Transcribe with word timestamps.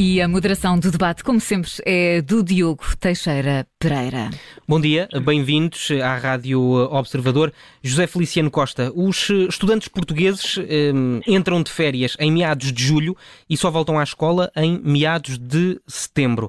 E 0.00 0.22
a 0.22 0.28
moderação 0.28 0.78
do 0.78 0.92
debate, 0.92 1.24
como 1.24 1.40
sempre, 1.40 1.68
é 1.84 2.22
do 2.22 2.40
Diogo 2.40 2.84
Teixeira 3.00 3.66
Pereira. 3.80 4.30
Bom 4.68 4.80
dia, 4.80 5.08
bem-vindos 5.24 5.88
à 6.00 6.16
Rádio 6.16 6.60
Observador. 6.60 7.52
José 7.82 8.06
Feliciano 8.06 8.48
Costa, 8.48 8.92
os 8.94 9.28
estudantes 9.28 9.88
portugueses 9.88 10.56
um, 10.94 11.20
entram 11.26 11.60
de 11.64 11.72
férias 11.72 12.16
em 12.20 12.30
meados 12.30 12.72
de 12.72 12.80
julho 12.80 13.16
e 13.50 13.56
só 13.56 13.72
voltam 13.72 13.98
à 13.98 14.04
escola 14.04 14.52
em 14.54 14.80
meados 14.84 15.36
de 15.36 15.80
setembro. 15.88 16.48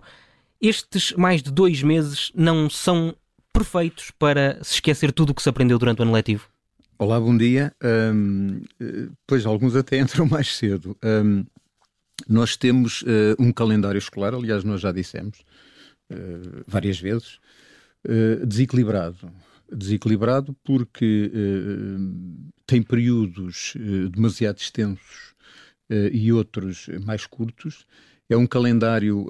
Estes 0.61 1.13
mais 1.13 1.41
de 1.41 1.49
dois 1.51 1.81
meses 1.81 2.31
não 2.35 2.69
são 2.69 3.15
perfeitos 3.51 4.11
para 4.11 4.63
se 4.63 4.75
esquecer 4.75 5.11
tudo 5.11 5.31
o 5.31 5.33
que 5.33 5.41
se 5.41 5.49
aprendeu 5.49 5.79
durante 5.79 6.01
o 6.01 6.03
ano 6.03 6.11
letivo? 6.11 6.47
Olá, 6.99 7.19
bom 7.19 7.35
dia. 7.35 7.73
Um, 7.83 8.61
pois 9.25 9.43
alguns 9.47 9.75
até 9.75 9.97
entram 10.03 10.27
mais 10.27 10.55
cedo. 10.55 10.95
Um, 11.03 11.43
nós 12.27 12.57
temos 12.57 13.01
uh, 13.03 13.35
um 13.39 13.51
calendário 13.51 13.97
escolar, 13.97 14.33
aliás, 14.33 14.63
nós 14.63 14.81
já 14.81 14.91
dissemos 14.91 15.39
uh, 16.11 16.63
várias 16.67 16.99
vezes, 16.99 17.39
uh, 18.05 18.45
desequilibrado. 18.45 19.31
Desequilibrado 19.71 20.55
porque 20.63 21.31
tem 22.65 22.81
períodos 22.81 23.75
demasiado 24.11 24.57
extensos 24.57 25.35
e 26.11 26.33
outros 26.33 26.89
mais 27.05 27.27
curtos. 27.27 27.85
É 28.27 28.35
um 28.35 28.47
calendário 28.47 29.27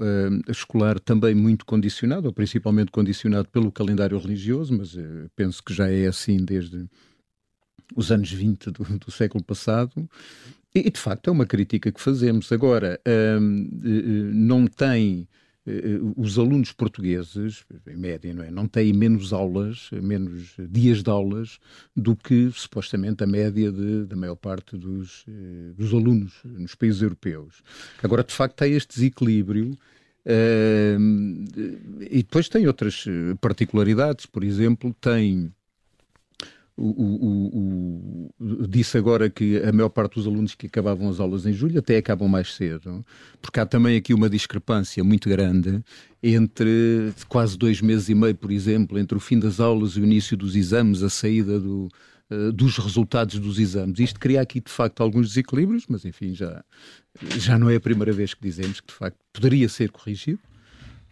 escolar 0.47 0.97
também 0.97 1.35
muito 1.35 1.65
condicionado, 1.65 2.27
ou 2.27 2.33
principalmente 2.33 2.89
condicionado 2.89 3.49
pelo 3.49 3.69
calendário 3.69 4.17
religioso, 4.17 4.77
mas 4.77 4.95
penso 5.35 5.61
que 5.61 5.73
já 5.73 5.91
é 5.91 6.07
assim 6.07 6.37
desde 6.37 6.87
os 7.93 8.09
anos 8.09 8.31
20 8.31 8.71
do, 8.71 8.83
do 8.97 9.11
século 9.11 9.43
passado. 9.43 10.09
E, 10.73 10.89
de 10.89 10.99
facto, 10.99 11.29
é 11.29 11.31
uma 11.31 11.45
crítica 11.45 11.91
que 11.91 11.99
fazemos. 11.99 12.51
Agora, 12.51 12.99
hum, 13.41 13.69
eh, 13.83 13.87
eh, 13.87 14.31
não 14.33 14.67
tem. 14.67 15.27
Eh, 15.65 15.99
os 16.15 16.37
alunos 16.37 16.71
portugueses, 16.71 17.65
em 17.87 17.95
média, 17.95 18.33
não, 18.33 18.43
é? 18.43 18.51
não 18.51 18.67
têm 18.67 18.93
menos 18.93 19.33
aulas, 19.33 19.89
menos 19.91 20.55
dias 20.69 21.03
de 21.03 21.09
aulas 21.09 21.59
do 21.95 22.15
que 22.15 22.49
supostamente 22.51 23.23
a 23.23 23.27
média 23.27 23.71
de, 23.71 24.05
da 24.05 24.15
maior 24.15 24.35
parte 24.35 24.77
dos, 24.77 25.25
dos 25.75 25.93
alunos 25.93 26.33
nos 26.45 26.75
países 26.75 27.01
europeus. 27.01 27.61
Agora, 28.01 28.23
de 28.23 28.33
facto, 28.33 28.61
há 28.61 28.67
este 28.67 28.95
desequilíbrio. 28.95 29.77
Uh, 30.25 30.99
e 32.01 32.17
depois 32.17 32.49
tem 32.49 32.67
outras 32.67 33.05
particularidades, 33.41 34.25
por 34.25 34.43
exemplo, 34.43 34.93
tem 34.99 35.51
o, 36.79 38.29
o, 38.29 38.31
o, 38.39 38.67
disse 38.67 38.97
agora 38.97 39.29
que 39.29 39.57
a 39.57 39.71
maior 39.71 39.89
parte 39.89 40.15
dos 40.15 40.25
alunos 40.25 40.55
que 40.55 40.67
acabavam 40.67 41.09
as 41.09 41.19
aulas 41.19 41.45
em 41.45 41.51
julho 41.51 41.79
até 41.79 41.97
acabam 41.97 42.29
mais 42.29 42.53
cedo, 42.53 43.05
porque 43.41 43.59
há 43.59 43.65
também 43.65 43.97
aqui 43.97 44.13
uma 44.13 44.29
discrepância 44.29 45.03
muito 45.03 45.27
grande 45.27 45.83
entre 46.23 47.13
quase 47.27 47.57
dois 47.57 47.81
meses 47.81 48.07
e 48.09 48.15
meio, 48.15 48.35
por 48.35 48.51
exemplo, 48.51 48.97
entre 48.97 49.17
o 49.17 49.19
fim 49.19 49.37
das 49.37 49.59
aulas 49.59 49.91
e 49.91 50.01
o 50.01 50.05
início 50.05 50.37
dos 50.37 50.55
exames, 50.55 51.03
a 51.03 51.09
saída 51.09 51.59
do, 51.59 51.89
uh, 52.31 52.51
dos 52.51 52.77
resultados 52.77 53.37
dos 53.39 53.59
exames. 53.59 53.99
Isto 53.99 54.19
cria 54.19 54.41
aqui, 54.41 54.61
de 54.61 54.71
facto, 54.71 55.01
alguns 55.01 55.29
desequilíbrios, 55.29 55.85
mas 55.89 56.05
enfim, 56.05 56.33
já, 56.33 56.63
já 57.37 57.59
não 57.59 57.69
é 57.69 57.75
a 57.75 57.81
primeira 57.81 58.13
vez 58.13 58.33
que 58.33 58.41
dizemos 58.41 58.79
que, 58.79 58.87
de 58.87 58.93
facto, 58.93 59.17
poderia 59.33 59.67
ser 59.67 59.91
corrigido 59.91 60.39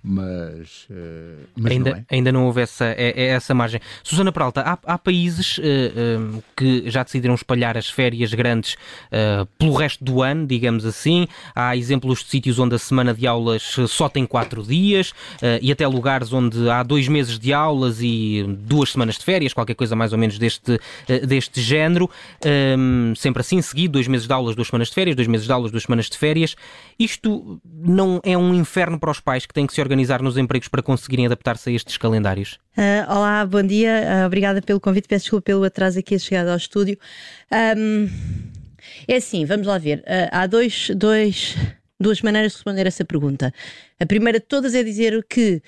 mas, 0.10 0.88
uh, 0.90 1.46
mas 1.54 1.74
ainda, 1.74 1.90
não 1.90 1.98
é. 1.98 2.06
ainda 2.10 2.32
não 2.32 2.46
houve 2.46 2.62
essa, 2.62 2.86
é, 2.86 3.14
é 3.14 3.26
essa 3.28 3.54
margem. 3.54 3.82
Susana 4.02 4.32
Peralta, 4.32 4.62
há, 4.62 4.78
há 4.94 4.98
países 4.98 5.58
uh, 5.58 5.62
eh, 5.64 6.18
um, 6.18 6.38
eh, 6.38 6.42
que 6.56 6.90
já 6.90 7.04
decidiram 7.04 7.36
espalhar 7.36 7.78
as 7.78 7.90
férias 7.90 8.34
grandes 8.34 8.76
uh, 8.76 9.46
pelo 9.58 9.74
resto 9.74 10.02
do 10.06 10.22
ano, 10.22 10.48
digamos 10.48 10.86
assim. 10.86 11.28
Há 11.54 11.76
exemplos 11.76 12.24
de 12.24 12.30
sítios 12.30 12.58
onde 12.58 12.76
a 12.76 12.80
semana 12.80 13.14
de 13.14 13.28
aulas 13.28 13.76
só 13.90 14.08
tem 14.08 14.26
quatro 14.26 14.64
dias 14.64 15.14
e 15.62 15.72
até 15.72 15.86
lugares 15.86 16.32
onde 16.32 16.70
há 16.70 16.84
dois 16.84 17.08
meses 17.08 17.38
de 17.38 17.52
aulas 17.52 18.00
e 18.02 18.46
duas 18.60 18.92
semanas 18.92 19.18
de 19.18 19.26
férias, 19.26 19.54
qualquer 19.54 19.76
coisa 19.76 19.96
mais 19.96 20.14
ou 20.14 20.20
menos 20.20 20.40
deste, 20.40 20.80
deste 21.28 21.62
género. 21.62 22.10
Um, 22.78 23.14
sempre 23.16 23.42
assim, 23.42 23.62
seguido, 23.62 23.94
dois 23.94 24.08
meses 24.08 24.26
de 24.26 24.34
aulas, 24.34 24.56
duas 24.56 24.68
semanas 24.68 24.88
de 24.88 24.94
férias, 24.94 25.16
dois 25.16 25.28
meses 25.28 25.46
de 25.46 25.52
aulas, 25.52 25.72
duas 25.72 25.84
semanas 25.84 26.10
de 26.10 26.18
férias. 26.18 26.56
Isto 26.98 27.60
não 27.66 28.22
é 28.24 28.38
um 28.38 28.54
inferno 28.54 29.00
para 29.00 29.12
os 29.12 29.20
pais 29.20 29.46
que 29.46 29.54
têm 29.54 29.68
que 29.68 29.74
se 29.74 29.82
organizar 29.82 29.97
organizar 29.98 30.22
nos 30.22 30.38
empregos 30.38 30.68
para 30.68 30.84
conseguirem 30.84 31.26
adaptar-se 31.26 31.70
a 31.70 31.74
estes 31.74 31.98
calendários? 31.98 32.60
Uh, 32.78 33.12
olá, 33.12 33.46
bom 33.46 33.64
dia. 33.64 34.04
Uh, 34.24 34.28
obrigada 34.28 34.62
pelo 34.62 34.80
convite. 34.80 35.08
Peço 35.08 35.24
desculpa 35.24 35.46
pelo 35.46 35.64
atraso 35.64 35.98
aqui 35.98 36.14
a 36.14 36.20
chegada 36.20 36.52
ao 36.52 36.58
estúdio. 36.58 36.98
Um, 37.76 38.08
é 39.08 39.16
assim, 39.16 39.44
vamos 39.44 39.66
lá 39.66 39.80
ver. 39.80 40.00
Uh, 40.00 40.30
há 40.32 40.46
dois, 40.46 40.92
dois, 40.96 41.56
duas 42.00 42.22
maneiras 42.22 42.52
de 42.52 42.58
responder 42.58 42.86
essa 42.86 43.04
pergunta. 43.04 43.52
A 44.00 44.06
primeira 44.06 44.40
de 44.40 44.46
todas 44.46 44.76
é 44.76 44.84
dizer 44.84 45.26
que 45.28 45.64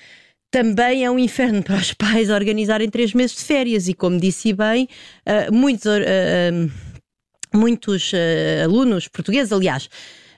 também 0.48 1.04
é 1.04 1.10
um 1.10 1.18
inferno 1.18 1.62
para 1.62 1.76
os 1.76 1.92
pais 1.94 2.30
organizarem 2.30 2.88
três 2.88 3.12
meses 3.12 3.36
de 3.36 3.42
férias 3.42 3.88
e, 3.88 3.94
como 3.94 4.20
disse 4.20 4.52
bem, 4.52 4.88
muitos, 5.52 5.88
muitos 7.52 8.12
alunos 8.64 9.06
portugueses, 9.06 9.52
aliás, 9.52 9.88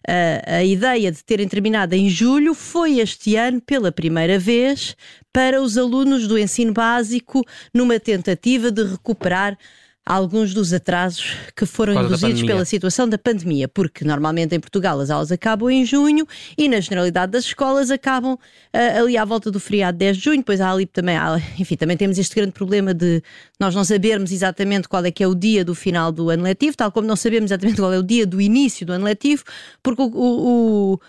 a, 0.07 0.57
a 0.57 0.65
ideia 0.65 1.11
de 1.11 1.23
terem 1.25 1.49
terminado 1.49 1.95
em 1.95 2.09
julho 2.09 2.55
foi 2.55 2.99
este 2.99 3.37
ano, 3.37 3.61
pela 3.61 3.93
primeira 3.93 4.39
vez, 4.39 4.97
para 5.33 5.63
os 5.63 5.79
alunos 5.79 6.27
do 6.27 6.39
ensino 6.39 6.73
básico, 6.73 7.45
numa 7.73 7.99
tentativa 7.99 8.71
de 8.71 8.85
recuperar 8.85 9.57
alguns 10.05 10.53
dos 10.53 10.73
atrasos 10.73 11.37
que 11.57 11.65
foram 11.65 12.05
induzidos 12.05 12.43
pela 12.43 12.65
situação 12.65 13.09
da 13.09 13.17
pandemia, 13.17 13.69
porque 13.69 14.05
normalmente 14.05 14.55
em 14.55 14.61
Portugal 14.61 14.99
as 14.99 15.11
aulas 15.11 15.31
acabam 15.31 15.71
em 15.71 15.85
junho 15.85 16.27
e 16.59 16.69
na 16.69 16.81
generalidade 16.81 17.33
das 17.33 17.45
escolas 17.45 17.91
acabam 17.91 18.35
uh, 18.35 18.39
ali 19.01 19.17
à 19.17 19.25
volta 19.25 19.51
do 19.51 19.61
feriado 19.61 19.97
10 19.99 20.17
de 20.17 20.25
junho, 20.25 20.39
depois 20.39 20.61
há 20.61 20.71
ali 20.73 20.87
também, 20.87 21.17
há, 21.17 21.41
enfim, 21.59 21.77
também 21.77 21.97
temos 21.97 22.19
este 22.19 22.35
grande 22.35 22.53
problema 22.53 22.93
de 22.93 23.23
nós 23.61 23.75
não 23.75 23.85
sabermos 23.85 24.33
exatamente 24.33 24.89
qual 24.89 25.05
é 25.05 25.11
que 25.11 25.23
é 25.23 25.27
o 25.27 25.35
dia 25.35 25.65
do 25.65 25.75
final 25.75 26.11
do 26.11 26.31
ano 26.31 26.43
letivo, 26.43 26.77
tal 26.77 26.91
como 26.91 27.07
não 27.07 27.17
sabemos 27.17 27.51
exatamente 27.51 27.77
qual 27.77 27.93
é 27.93 27.99
o 27.99 28.03
dia 28.03 28.27
do 28.27 28.41
início 28.41 28.85
do 28.85 28.93
ano 28.93 29.05
letivo, 29.05 29.45
porque 29.83 30.03
o, 30.03 30.07
o, 30.07 30.93
o 30.95 31.01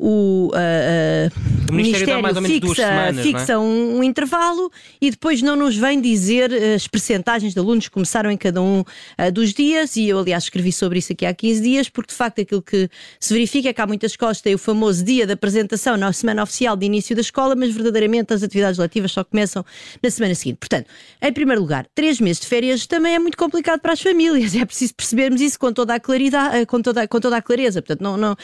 o, 0.00 0.48
uh, 0.48 0.48
uh, 0.48 1.70
o 1.70 1.74
Ministério, 1.74 2.22
Ministério 2.22 2.60
fixa, 2.60 2.74
semanas, 2.74 3.22
fixa 3.22 3.52
é? 3.52 3.58
um, 3.58 3.98
um, 3.98 4.02
intervalo 4.02 4.72
e 4.98 5.10
depois 5.10 5.42
não 5.42 5.54
nos 5.54 5.76
vem 5.76 6.00
dizer 6.00 6.50
as 6.74 6.86
percentagens 6.88 7.52
de 7.52 7.58
alunos 7.60 7.86
que 7.86 7.90
começaram 7.90 8.30
em 8.30 8.36
cada 8.36 8.62
um 8.62 8.80
uh, 8.80 9.32
dos 9.32 9.52
dias 9.52 9.96
e 9.96 10.08
eu 10.08 10.18
aliás 10.18 10.44
escrevi 10.44 10.72
sobre 10.72 11.00
isso 11.00 11.12
aqui 11.12 11.26
há 11.26 11.34
15 11.34 11.60
dias 11.60 11.88
porque 11.90 12.12
de 12.12 12.16
facto 12.16 12.40
aquilo 12.40 12.62
que 12.62 12.88
se 13.18 13.34
verifica 13.34 13.68
é 13.68 13.72
que 13.74 13.80
há 13.80 13.86
muitas 13.86 14.12
escolas 14.12 14.38
que 14.38 14.44
têm 14.44 14.54
o 14.54 14.58
famoso 14.58 15.04
dia 15.04 15.26
da 15.26 15.34
apresentação 15.34 15.98
na 15.98 16.10
semana 16.14 16.42
oficial 16.42 16.76
de 16.76 16.86
início 16.86 17.14
da 17.14 17.20
escola, 17.20 17.54
mas 17.54 17.70
verdadeiramente 17.70 18.32
as 18.32 18.42
atividades 18.42 18.78
letivas 18.78 19.12
só 19.12 19.22
começam 19.22 19.64
na 20.02 20.10
semana 20.10 20.34
seguinte. 20.34 20.56
Portanto, 20.58 20.86
em 21.20 21.32
primeiro 21.32 21.60
lugar, 21.60 21.86
três 21.94 22.18
meses 22.20 22.40
de 22.40 22.46
férias 22.46 22.86
também 22.86 23.16
é 23.16 23.18
muito 23.18 23.36
complicado 23.36 23.80
para 23.80 23.92
as 23.92 24.00
famílias, 24.00 24.54
é 24.56 24.64
preciso 24.64 24.94
percebermos 24.94 25.42
isso 25.42 25.58
com 25.58 25.72
toda 25.72 25.94
a 25.94 26.00
claridade, 26.00 26.64
com 26.64 26.80
toda, 26.80 27.06
com 27.06 27.20
toda 27.20 27.36
a 27.36 27.42
clareza. 27.42 27.82
Portanto, 27.82 28.00
não, 28.00 28.16
não, 28.16 28.36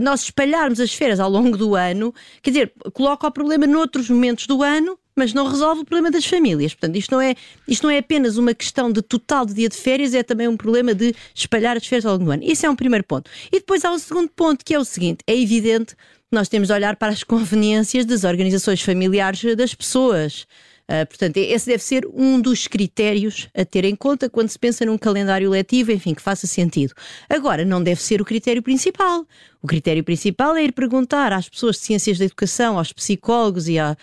nós 0.00 0.24
espalhar 0.70 0.80
as 0.80 0.92
férias 0.92 1.20
ao 1.20 1.30
longo 1.30 1.56
do 1.56 1.74
ano, 1.74 2.14
quer 2.42 2.50
dizer, 2.50 2.72
coloca 2.92 3.26
o 3.26 3.30
problema 3.30 3.66
noutros 3.66 4.08
momentos 4.08 4.46
do 4.46 4.62
ano, 4.62 4.98
mas 5.16 5.34
não 5.34 5.46
resolve 5.46 5.82
o 5.82 5.84
problema 5.84 6.10
das 6.10 6.24
famílias. 6.24 6.72
Portanto, 6.72 6.96
isto 6.96 7.10
não 7.10 7.20
é, 7.20 7.34
isto 7.68 7.82
não 7.82 7.90
é 7.90 7.98
apenas 7.98 8.36
uma 8.36 8.54
questão 8.54 8.90
de 8.90 9.02
total 9.02 9.44
de 9.44 9.54
dia 9.54 9.68
de 9.68 9.76
férias, 9.76 10.14
é 10.14 10.22
também 10.22 10.48
um 10.48 10.56
problema 10.56 10.94
de 10.94 11.14
espalhar 11.34 11.76
as 11.76 11.86
férias 11.86 12.06
ao 12.06 12.12
longo 12.12 12.24
do 12.24 12.30
ano. 12.30 12.42
Isso 12.44 12.64
é 12.64 12.70
um 12.70 12.76
primeiro 12.76 13.04
ponto. 13.04 13.30
E 13.52 13.58
depois 13.58 13.84
há 13.84 13.90
um 13.90 13.98
segundo 13.98 14.30
ponto, 14.30 14.64
que 14.64 14.74
é 14.74 14.78
o 14.78 14.84
seguinte: 14.84 15.18
é 15.26 15.36
evidente 15.36 15.94
nós 16.32 16.48
temos 16.48 16.68
de 16.68 16.74
olhar 16.74 16.94
para 16.96 17.12
as 17.12 17.24
conveniências 17.24 18.06
das 18.06 18.22
organizações 18.22 18.80
familiares 18.80 19.56
das 19.56 19.74
pessoas. 19.74 20.46
Uh, 20.90 21.06
portanto, 21.06 21.36
esse 21.36 21.66
deve 21.66 21.84
ser 21.84 22.04
um 22.12 22.40
dos 22.40 22.66
critérios 22.66 23.48
a 23.54 23.64
ter 23.64 23.84
em 23.84 23.94
conta 23.94 24.28
quando 24.28 24.48
se 24.48 24.58
pensa 24.58 24.84
num 24.84 24.98
calendário 24.98 25.48
letivo, 25.48 25.92
enfim, 25.92 26.14
que 26.14 26.20
faça 26.20 26.48
sentido. 26.48 26.92
Agora, 27.28 27.64
não 27.64 27.80
deve 27.80 28.02
ser 28.02 28.20
o 28.20 28.24
critério 28.24 28.60
principal. 28.60 29.24
O 29.62 29.68
critério 29.68 30.02
principal 30.02 30.56
é 30.56 30.64
ir 30.64 30.72
perguntar 30.72 31.32
às 31.32 31.48
pessoas 31.48 31.76
de 31.76 31.82
ciências 31.82 32.18
da 32.18 32.24
educação, 32.24 32.76
aos 32.76 32.92
psicólogos 32.92 33.68
e 33.68 33.78
a 33.78 33.96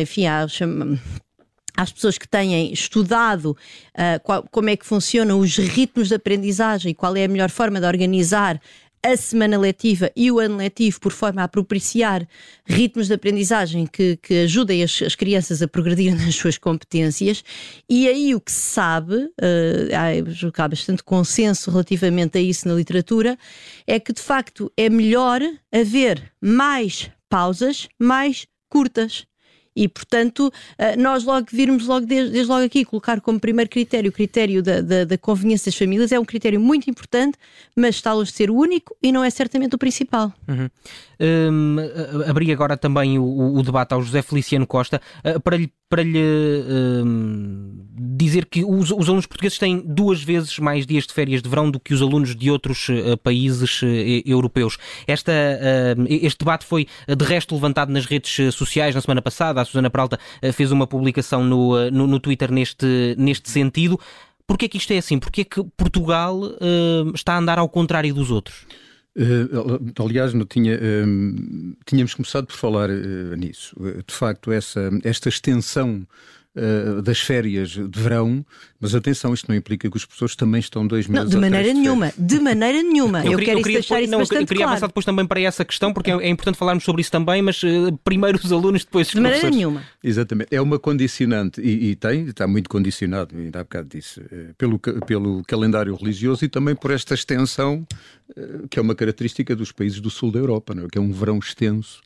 enfim, 0.00 0.24
às 1.76 1.92
pessoas 1.92 2.18
que 2.18 2.28
têm 2.28 2.72
estudado 2.72 3.56
uh, 3.94 4.20
qual, 4.22 4.44
como 4.50 4.70
é 4.70 4.76
que 4.76 4.86
funcionam 4.86 5.38
os 5.38 5.56
ritmos 5.56 6.08
de 6.08 6.14
aprendizagem 6.14 6.92
e 6.92 6.94
qual 6.94 7.16
é 7.16 7.24
a 7.24 7.28
melhor 7.28 7.50
forma 7.50 7.80
de 7.80 7.86
organizar 7.86 8.60
a 9.04 9.16
semana 9.16 9.58
letiva 9.58 10.10
e 10.14 10.30
o 10.30 10.38
ano 10.38 10.56
letivo 10.56 11.00
por 11.00 11.12
forma 11.12 11.42
a 11.42 11.48
propiciar 11.48 12.26
ritmos 12.64 13.08
de 13.08 13.14
aprendizagem 13.14 13.86
que, 13.86 14.16
que 14.16 14.44
ajudem 14.44 14.82
as, 14.82 15.02
as 15.02 15.14
crianças 15.14 15.60
a 15.60 15.68
progredir 15.68 16.14
nas 16.18 16.36
suas 16.36 16.56
competências. 16.56 17.42
E 17.88 18.06
aí 18.08 18.34
o 18.34 18.40
que 18.40 18.52
se 18.52 18.60
sabe, 18.60 19.16
uh, 19.16 20.52
há 20.56 20.68
bastante 20.68 21.02
consenso 21.02 21.70
relativamente 21.70 22.38
a 22.38 22.40
isso 22.40 22.68
na 22.68 22.74
literatura, 22.74 23.36
é 23.86 23.98
que 23.98 24.12
de 24.12 24.20
facto 24.20 24.72
é 24.76 24.88
melhor 24.88 25.40
haver 25.72 26.32
mais 26.40 27.10
pausas 27.28 27.88
mais 27.98 28.46
curtas 28.68 29.26
E, 29.74 29.88
portanto, 29.88 30.52
eh, 30.76 30.96
nós 30.96 31.24
logo 31.24 31.46
virmos 31.50 31.86
logo 31.86 32.04
desde, 32.04 32.32
desde 32.32 32.50
logo 32.50 32.64
aqui 32.64 32.84
colocar 32.84 33.20
como 33.20 33.40
primeiro 33.40 33.70
critério 33.70 34.10
o 34.10 34.12
critério 34.12 34.62
da, 34.62 34.80
da, 34.80 35.04
da, 35.04 35.18
conveniência 35.18 35.70
das 35.70 35.78
famílias 35.78 36.12
é 36.12 36.20
um 36.20 36.24
critério 36.24 36.60
muito 36.60 36.90
importante, 36.90 37.38
mas 37.74 37.94
está 37.94 38.12
longe 38.12 38.30
de 38.30 38.36
ser 38.36 38.50
o 38.50 38.54
único 38.54 38.94
e 39.02 39.10
não 39.10 39.24
é 39.24 39.30
certamente 39.30 39.74
o 39.74 39.78
principal. 39.78 40.32
Uhum. 40.46 40.68
Um, 41.22 41.76
abri 42.28 42.50
agora 42.50 42.76
também 42.76 43.16
o, 43.16 43.54
o, 43.54 43.62
debate 43.62 43.94
ao 43.94 44.02
José 44.02 44.22
Feliciano 44.22 44.66
Costa 44.66 45.00
uh, 45.24 45.38
para 45.38 45.56
lhe, 45.56 45.72
para 45.88 46.02
lhe 46.02 46.18
um, 46.18 47.86
dizer 47.96 48.46
que 48.46 48.64
os, 48.64 48.90
os, 48.90 49.06
alunos 49.08 49.26
portugueses 49.26 49.56
têm 49.56 49.78
duas 49.86 50.20
vezes 50.20 50.58
mais 50.58 50.84
dias 50.84 51.06
de 51.06 51.14
férias 51.14 51.40
de 51.40 51.48
verão 51.48 51.70
do 51.70 51.78
que 51.78 51.94
os 51.94 52.02
alunos 52.02 52.34
de 52.34 52.50
outros 52.50 52.88
uh, 52.88 53.16
países 53.22 53.82
uh, 53.82 53.86
europeus. 54.26 54.76
Esta, 55.06 55.32
este 56.08 56.38
debate 56.38 56.64
foi 56.64 56.88
de 57.06 57.24
resto 57.24 57.54
levantado 57.54 57.92
nas 57.92 58.04
redes 58.04 58.52
sociais 58.52 58.92
na 58.92 59.00
semana 59.00 59.22
passada. 59.22 59.60
A 59.60 59.64
Susana 59.64 59.90
Peralta 59.90 60.18
fez 60.52 60.72
uma 60.72 60.86
publicação 60.86 61.44
no, 61.44 61.90
no, 61.90 62.06
no 62.06 62.18
Twitter 62.18 62.50
neste, 62.50 63.14
neste 63.16 63.48
sentido. 63.48 63.98
Porquê 64.46 64.68
que 64.68 64.78
isto 64.78 64.92
é 64.92 64.98
assim? 64.98 65.18
Porquê 65.18 65.44
que 65.44 65.62
Portugal 65.76 66.40
está 67.14 67.34
a 67.34 67.38
andar 67.38 67.58
ao 67.58 67.68
contrário 67.68 68.14
dos 68.14 68.30
outros? 68.30 68.66
Uh, 69.14 70.02
aliás, 70.02 70.32
não 70.32 70.46
tinha, 70.46 70.74
uh, 70.74 71.76
tínhamos 71.84 72.14
começado 72.14 72.46
por 72.46 72.56
falar 72.56 72.88
uh, 72.88 73.36
nisso. 73.36 73.76
de 74.06 74.14
facto, 74.14 74.50
essa, 74.50 74.90
esta 75.04 75.28
extensão 75.28 76.06
uh, 76.56 77.02
das 77.02 77.20
férias 77.20 77.70
de 77.70 78.00
verão, 78.00 78.44
mas 78.80 78.94
atenção, 78.94 79.32
isto 79.32 79.48
não 79.48 79.56
implica 79.56 79.90
que 79.90 79.96
os 79.96 80.04
professores 80.04 80.36
também 80.36 80.60
estão 80.60 80.86
dois 80.86 81.06
meses 81.06 81.24
Não, 81.24 81.30
de 81.30 81.36
maneira 81.36 81.72
nenhuma, 81.72 82.12
de 82.16 82.40
maneira 82.40 82.82
nenhuma. 82.82 83.24
Eu, 83.24 83.32
eu 83.32 83.38
queria, 83.38 83.54
eu 83.54 83.58
queria 83.58 83.78
deixar 83.78 83.94
depois, 83.94 84.04
isso 84.04 84.12
não, 84.12 84.18
bastante 84.18 84.40
eu 84.40 84.46
queria 84.46 84.64
claro. 84.64 84.72
avançar 84.72 84.86
depois 84.88 85.06
também 85.06 85.26
para 85.26 85.40
essa 85.40 85.64
questão, 85.64 85.92
porque 85.92 86.10
é, 86.10 86.14
é 86.14 86.28
importante 86.28 86.58
falarmos 86.58 86.84
sobre 86.84 87.02
isso 87.02 87.10
também, 87.10 87.42
mas 87.42 87.62
uh, 87.62 87.98
primeiro 88.04 88.38
os 88.42 88.52
alunos, 88.52 88.84
depois 88.84 89.08
os 89.08 89.14
De 89.14 89.20
maneira 89.20 89.50
nenhuma. 89.50 89.82
Exatamente. 90.02 90.54
É 90.54 90.60
uma 90.60 90.78
condicionante, 90.78 91.60
e, 91.60 91.90
e, 91.90 91.96
tem, 91.96 92.26
está 92.26 92.46
muito 92.46 92.68
condicionado, 92.68 93.36
ainda 93.36 93.60
há 93.60 93.62
bocado 93.64 93.88
disse, 93.88 94.20
uh, 94.20 94.54
pelo, 94.58 94.78
pelo 94.78 95.42
calendário 95.44 95.94
religioso 95.94 96.44
e 96.44 96.48
também 96.48 96.74
por 96.74 96.90
esta 96.90 97.14
extensão, 97.14 97.86
que 98.70 98.78
é 98.78 98.82
uma 98.82 98.94
característica 98.94 99.54
dos 99.54 99.72
países 99.72 100.00
do 100.00 100.08
sul 100.08 100.32
da 100.32 100.38
Europa, 100.38 100.74
não 100.74 100.84
é? 100.84 100.88
que 100.90 100.96
é 100.96 101.00
um 101.00 101.12
verão 101.12 101.38
extenso. 101.38 102.00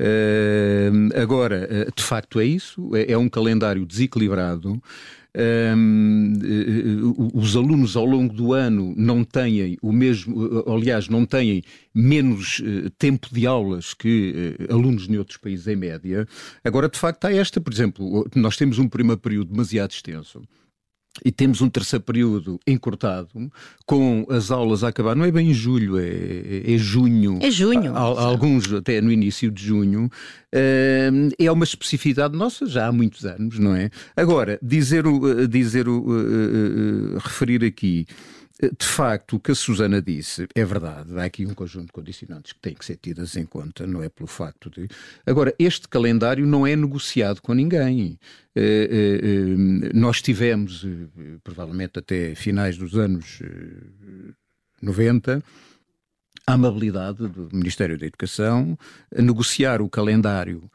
Uh, 0.00 1.20
agora, 1.20 1.68
uh, 1.88 1.92
de 1.94 2.02
facto, 2.04 2.38
é 2.38 2.44
isso, 2.44 2.94
é, 2.94 3.12
é 3.12 3.18
um 3.18 3.28
calendário 3.28 3.84
desequilibrado. 3.84 4.80
Uh, 5.34 5.76
os 7.34 7.54
alunos 7.54 7.96
ao 7.96 8.04
longo 8.04 8.32
do 8.32 8.52
ano 8.52 8.94
não 8.96 9.22
têm 9.22 9.76
o 9.82 9.92
mesmo, 9.92 10.64
aliás, 10.66 11.08
não 11.08 11.26
têm 11.26 11.62
menos 11.94 12.62
tempo 12.98 13.28
de 13.30 13.46
aulas 13.46 13.92
que 13.94 14.56
alunos 14.70 15.06
de 15.06 15.18
outros 15.18 15.36
países 15.36 15.68
em 15.68 15.76
média. 15.76 16.26
Agora, 16.64 16.88
de 16.88 16.98
facto, 16.98 17.26
há 17.26 17.32
esta, 17.32 17.60
por 17.60 17.72
exemplo, 17.72 18.26
nós 18.34 18.56
temos 18.56 18.78
um 18.78 18.88
primeiro 18.88 19.20
período 19.20 19.52
demasiado 19.52 19.90
extenso 19.90 20.42
e 21.24 21.30
temos 21.30 21.60
um 21.60 21.68
terceiro 21.68 22.04
período 22.04 22.58
encurtado, 22.66 23.50
com 23.86 24.26
as 24.30 24.50
aulas 24.50 24.84
a 24.84 24.88
acabar, 24.88 25.14
não 25.14 25.24
é 25.24 25.30
bem 25.30 25.50
em 25.50 25.54
julho, 25.54 25.98
é, 25.98 26.06
é, 26.06 26.74
é 26.74 26.78
junho. 26.78 27.38
É 27.42 27.50
junho. 27.50 27.94
A, 27.94 28.00
alguns 28.00 28.72
até 28.72 29.00
no 29.00 29.10
início 29.10 29.50
de 29.50 29.64
junho. 29.64 30.10
Uh, 30.54 31.30
é 31.38 31.52
uma 31.52 31.64
especificidade 31.64 32.36
nossa 32.36 32.66
já 32.66 32.86
há 32.86 32.92
muitos 32.92 33.26
anos, 33.26 33.58
não 33.58 33.76
é? 33.76 33.90
Agora, 34.16 34.58
dizer 34.62 35.06
o, 35.06 35.46
dizer 35.46 35.88
o, 35.88 36.00
uh, 36.00 37.18
referir 37.18 37.64
aqui 37.64 38.06
de 38.60 38.86
facto, 38.86 39.36
o 39.36 39.40
que 39.40 39.52
a 39.52 39.54
Susana 39.54 40.02
disse 40.02 40.48
é 40.52 40.64
verdade. 40.64 41.16
Há 41.16 41.24
aqui 41.24 41.46
um 41.46 41.54
conjunto 41.54 41.86
de 41.86 41.92
condicionantes 41.92 42.52
que 42.52 42.60
têm 42.60 42.74
que 42.74 42.84
ser 42.84 42.96
tidas 42.96 43.36
em 43.36 43.46
conta, 43.46 43.86
não 43.86 44.02
é 44.02 44.08
pelo 44.08 44.26
facto 44.26 44.68
de. 44.68 44.88
Agora, 45.24 45.54
este 45.58 45.86
calendário 45.88 46.44
não 46.44 46.66
é 46.66 46.74
negociado 46.74 47.40
com 47.40 47.54
ninguém. 47.54 48.18
Eh, 48.56 48.60
eh, 48.60 49.20
eh, 49.22 49.90
nós 49.94 50.20
tivemos, 50.20 50.84
provavelmente 51.44 52.00
até 52.00 52.34
finais 52.34 52.76
dos 52.76 52.96
anos 52.96 53.40
90, 54.82 55.40
a 56.44 56.52
amabilidade 56.54 57.28
do 57.28 57.48
Ministério 57.52 57.96
da 57.96 58.06
Educação 58.06 58.76
a 59.14 59.22
negociar 59.22 59.80
o 59.80 59.88
calendário 59.88 60.68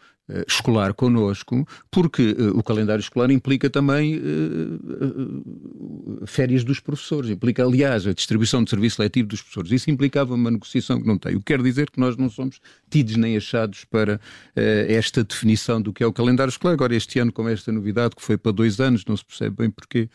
escolar 0.48 0.94
connosco, 0.94 1.68
porque 1.92 2.32
uh, 2.32 2.58
o 2.58 2.64
calendário 2.64 3.02
escolar 3.02 3.30
implica 3.30 3.70
também 3.70 4.18
uh, 4.18 4.22
férias 6.26 6.64
dos 6.64 6.80
professores, 6.80 7.30
implica, 7.30 7.62
aliás, 7.64 8.08
a 8.08 8.14
distribuição 8.14 8.64
de 8.64 8.70
serviço 8.70 9.02
letivo 9.02 9.28
dos 9.28 9.42
professores. 9.42 9.72
Isso 9.72 9.92
implicava 9.92 10.34
uma 10.34 10.50
negociação 10.50 11.02
que 11.02 11.08
não 11.08 11.18
tem. 11.18 11.36
O 11.36 11.40
que 11.40 11.46
quer 11.46 11.62
dizer 11.62 11.90
que 11.90 12.00
nós 12.00 12.16
não 12.16 12.30
somos 12.30 12.62
tidos 12.90 13.18
nem 13.18 13.36
achados 13.36 13.84
para 13.86 14.22
esta 14.56 15.24
definição 15.24 15.82
do 15.82 15.92
que 15.92 16.04
é 16.04 16.08
o 16.08 16.14
calendário 16.14 16.50
escolar. 16.50 16.74
Agora, 16.74 16.96
este 16.96 17.18
ano, 17.20 17.32
com 17.32 17.50
esta 17.50 17.72
novidade, 17.72 18.16
que 18.16 18.22
foi 18.22 18.38
para 18.38 18.52
dois 18.52 18.80
anos, 18.80 19.04
não 19.06 19.18
se 19.18 19.26
percebe 19.26 19.56
bem 19.58 19.70
porquê. 19.70 20.08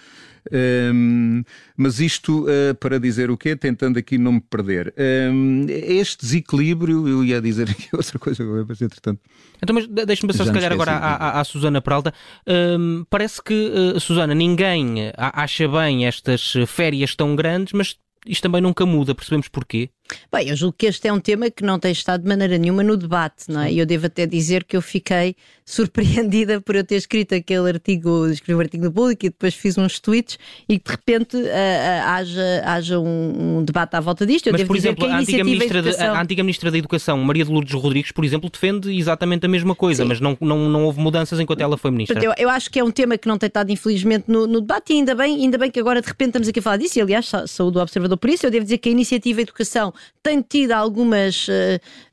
Um, 0.51 1.43
mas 1.77 2.01
isto 2.01 2.47
para 2.81 2.99
dizer 2.99 3.31
o 3.31 3.37
quê? 3.37 3.55
Tentando 3.57 3.99
aqui 3.99 4.17
não 4.17 4.33
me 4.35 4.41
perder. 4.41 4.95
Um, 4.97 5.67
este 5.69 6.25
desequilíbrio, 6.25 7.09
eu 7.09 7.25
ia 7.25 7.41
dizer 7.41 7.69
aqui 7.71 7.89
outra 7.95 8.19
coisa, 8.19 8.45
mas 8.67 8.81
entretanto. 8.81 9.21
Então, 9.61 9.75
mas 9.75 9.87
deixa-me 10.07 10.33
passar, 10.33 10.45
se 10.45 10.53
calhar, 10.53 10.73
agora 10.73 10.93
à, 10.93 11.15
à, 11.15 11.41
à, 11.41 11.45
Susana 11.45 11.81
Peralta. 11.81 12.13
Um, 12.47 13.05
parece 13.09 13.43
que, 13.43 13.55
uh, 13.55 14.01
Susana, 14.01 14.35
ninguém 14.35 15.13
acha 15.17 15.69
bem 15.69 16.07
estas 16.07 16.55
férias 16.67 17.15
tão 17.15 17.35
grandes, 17.37 17.73
mas 17.73 17.97
isto 18.27 18.43
também 18.43 18.61
nunca 18.61 18.85
muda. 18.85 19.15
Percebemos 19.15 19.49
porquê? 19.49 19.91
Bem, 20.33 20.49
eu 20.49 20.57
julgo 20.57 20.75
que 20.77 20.87
este 20.87 21.09
é 21.09 21.13
um 21.13 21.21
tema 21.21 21.51
que 21.51 21.63
não 21.63 21.79
tem 21.79 21.93
estado 21.93 22.23
de 22.23 22.29
maneira 22.29 22.57
nenhuma 22.57 22.83
no 22.83 22.97
debate, 22.97 23.45
não 23.49 23.63
é? 23.63 23.73
E 23.73 23.79
eu 23.79 23.87
devo 23.87 24.07
até 24.07 24.27
dizer 24.27 24.65
que 24.65 24.77
eu 24.77 24.83
fiquei 24.83 25.37
surpreendida 25.65 26.61
por 26.61 26.77
eu 26.77 26.85
ter 26.85 26.97
escrito 26.97 27.35
aquele 27.35 27.69
artigo, 27.69 28.27
escrevi 28.27 28.57
um 28.57 28.61
artigo 28.61 28.85
no 28.85 28.93
público 28.93 29.27
e 29.27 29.29
depois 29.29 29.55
fiz 29.55 29.77
uns 29.77 29.99
tweets 29.99 30.39
e 30.67 30.79
que 30.79 30.85
de 30.85 30.91
repente 30.91 31.37
uh, 31.37 31.41
uh, 31.41 32.07
haja, 32.07 32.63
haja 32.65 32.99
um, 32.99 33.59
um, 33.59 33.65
debate 33.65 33.95
à 33.95 34.01
volta 34.01 34.25
disto. 34.25 34.47
Eu 34.47 34.53
Mas, 34.53 34.65
por 34.65 34.77
exemplo, 34.77 35.07
a, 35.07 35.17
a, 35.17 35.19
antiga 35.19 35.45
ministra 35.45 35.83
de, 35.83 35.95
a, 35.97 36.21
antiga 36.21 36.43
Ministra 36.43 36.71
da 36.71 36.79
Educação, 36.79 37.19
Maria 37.19 37.45
de 37.45 37.51
Lourdes 37.51 37.75
Rodrigues, 37.75 38.13
por 38.13 38.25
exemplo, 38.25 38.49
defende 38.51 38.97
exatamente 38.97 39.45
a 39.45 39.49
mesma 39.49 39.75
coisa, 39.75 40.03
Sim. 40.03 40.09
mas 40.09 40.21
não, 40.21 40.37
não, 40.41 40.69
não 40.71 40.85
houve 40.85 41.01
mudanças 41.01 41.39
enquanto 41.39 41.61
ela 41.61 41.77
foi 41.77 41.91
Ministra. 41.91 42.23
Eu, 42.23 42.33
eu, 42.39 42.49
acho 42.49 42.71
que 42.71 42.79
é 42.79 42.85
um 42.85 42.91
tema 42.91 43.19
que 43.19 43.29
não 43.29 43.37
tem 43.37 43.49
estado, 43.49 43.71
infelizmente, 43.71 44.25
no, 44.29 44.47
no, 44.47 44.61
debate 44.61 44.93
e 44.93 44.97
ainda 44.97 45.15
bem, 45.15 45.37
ainda 45.37 45.59
bem 45.59 45.71
que 45.71 45.79
agora 45.79 46.01
de 46.01 46.09
repente 46.09 46.29
estamos 46.29 46.49
aqui 46.49 46.61
a 46.61 46.63
falar 46.63 46.77
disso 46.77 46.99
e, 46.99 47.03
aliás, 47.03 47.31
saúde 47.47 47.75
do 47.75 47.81
Observador 47.81 48.17
por 48.17 48.31
isso. 48.31 48.47
Eu 48.47 48.51
devo 48.51 48.65
dizer 48.65 48.79
que 48.79 48.89
a 48.89 48.93
Iniciativa 48.93 49.41
Educação 49.43 49.93
tem 50.23 50.43
tido 50.43 50.73
algumas, 50.73 51.49
uh, 51.49 51.51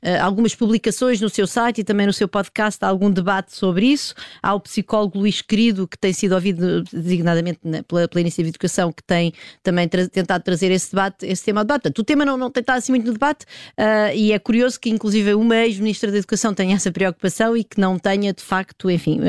uh, 0.02 0.22
algumas 0.22 0.54
publicações 0.54 1.20
no 1.20 1.28
seu 1.28 1.46
site 1.46 1.80
e 1.80 1.84
também 1.84 2.06
no 2.06 2.12
seu 2.12 2.26
podcast, 2.26 2.82
algum 2.84 3.10
debate 3.10 3.54
sobre 3.54 3.86
isso. 3.86 4.14
Há 4.42 4.54
o 4.54 4.60
psicólogo 4.60 5.18
Luís 5.18 5.42
Querido, 5.42 5.86
que 5.86 5.98
tem 5.98 6.12
sido 6.12 6.32
ouvido 6.32 6.82
designadamente 6.84 7.60
pela, 7.86 8.08
pela 8.08 8.20
Iniciativa 8.20 8.44
de 8.44 8.56
Educação, 8.56 8.92
que 8.92 9.02
tem 9.02 9.32
também 9.62 9.88
tra 9.88 10.08
tentado 10.08 10.42
trazer 10.42 10.70
esse 10.70 10.90
debate, 10.90 11.26
esse 11.26 11.44
tema 11.44 11.60
ao 11.60 11.64
debate. 11.64 11.82
Portanto, 11.82 11.98
o 11.98 12.04
tema 12.04 12.24
não, 12.24 12.36
não 12.36 12.50
tem 12.50 12.60
estado 12.60 12.78
assim 12.78 12.92
muito 12.92 13.06
no 13.06 13.12
debate 13.12 13.44
uh, 13.78 14.14
e 14.14 14.32
é 14.32 14.38
curioso 14.38 14.80
que, 14.80 14.88
inclusive, 14.88 15.34
uma 15.34 15.56
ex-ministra 15.56 16.10
da 16.10 16.18
Educação 16.18 16.54
tenha 16.54 16.74
essa 16.74 16.90
preocupação 16.90 17.56
e 17.56 17.64
que 17.64 17.78
não 17.80 17.98
tenha, 17.98 18.32
de 18.32 18.42
facto, 18.42 18.90
enfim, 18.90 19.20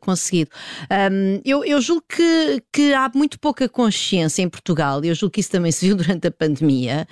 conseguido. 0.00 0.50
Um, 0.90 1.40
eu, 1.44 1.64
eu 1.64 1.80
julgo 1.80 2.04
que, 2.08 2.62
que 2.72 2.94
há 2.94 3.10
muito 3.14 3.38
pouca 3.38 3.68
consciência 3.68 4.42
em 4.42 4.48
Portugal, 4.48 5.04
e 5.04 5.08
eu 5.08 5.14
julgo 5.14 5.32
que 5.32 5.40
isso 5.40 5.50
também 5.50 5.72
se 5.72 5.86
viu 5.86 5.96
durante 5.96 6.26
a 6.26 6.30
pandemia, 6.30 7.06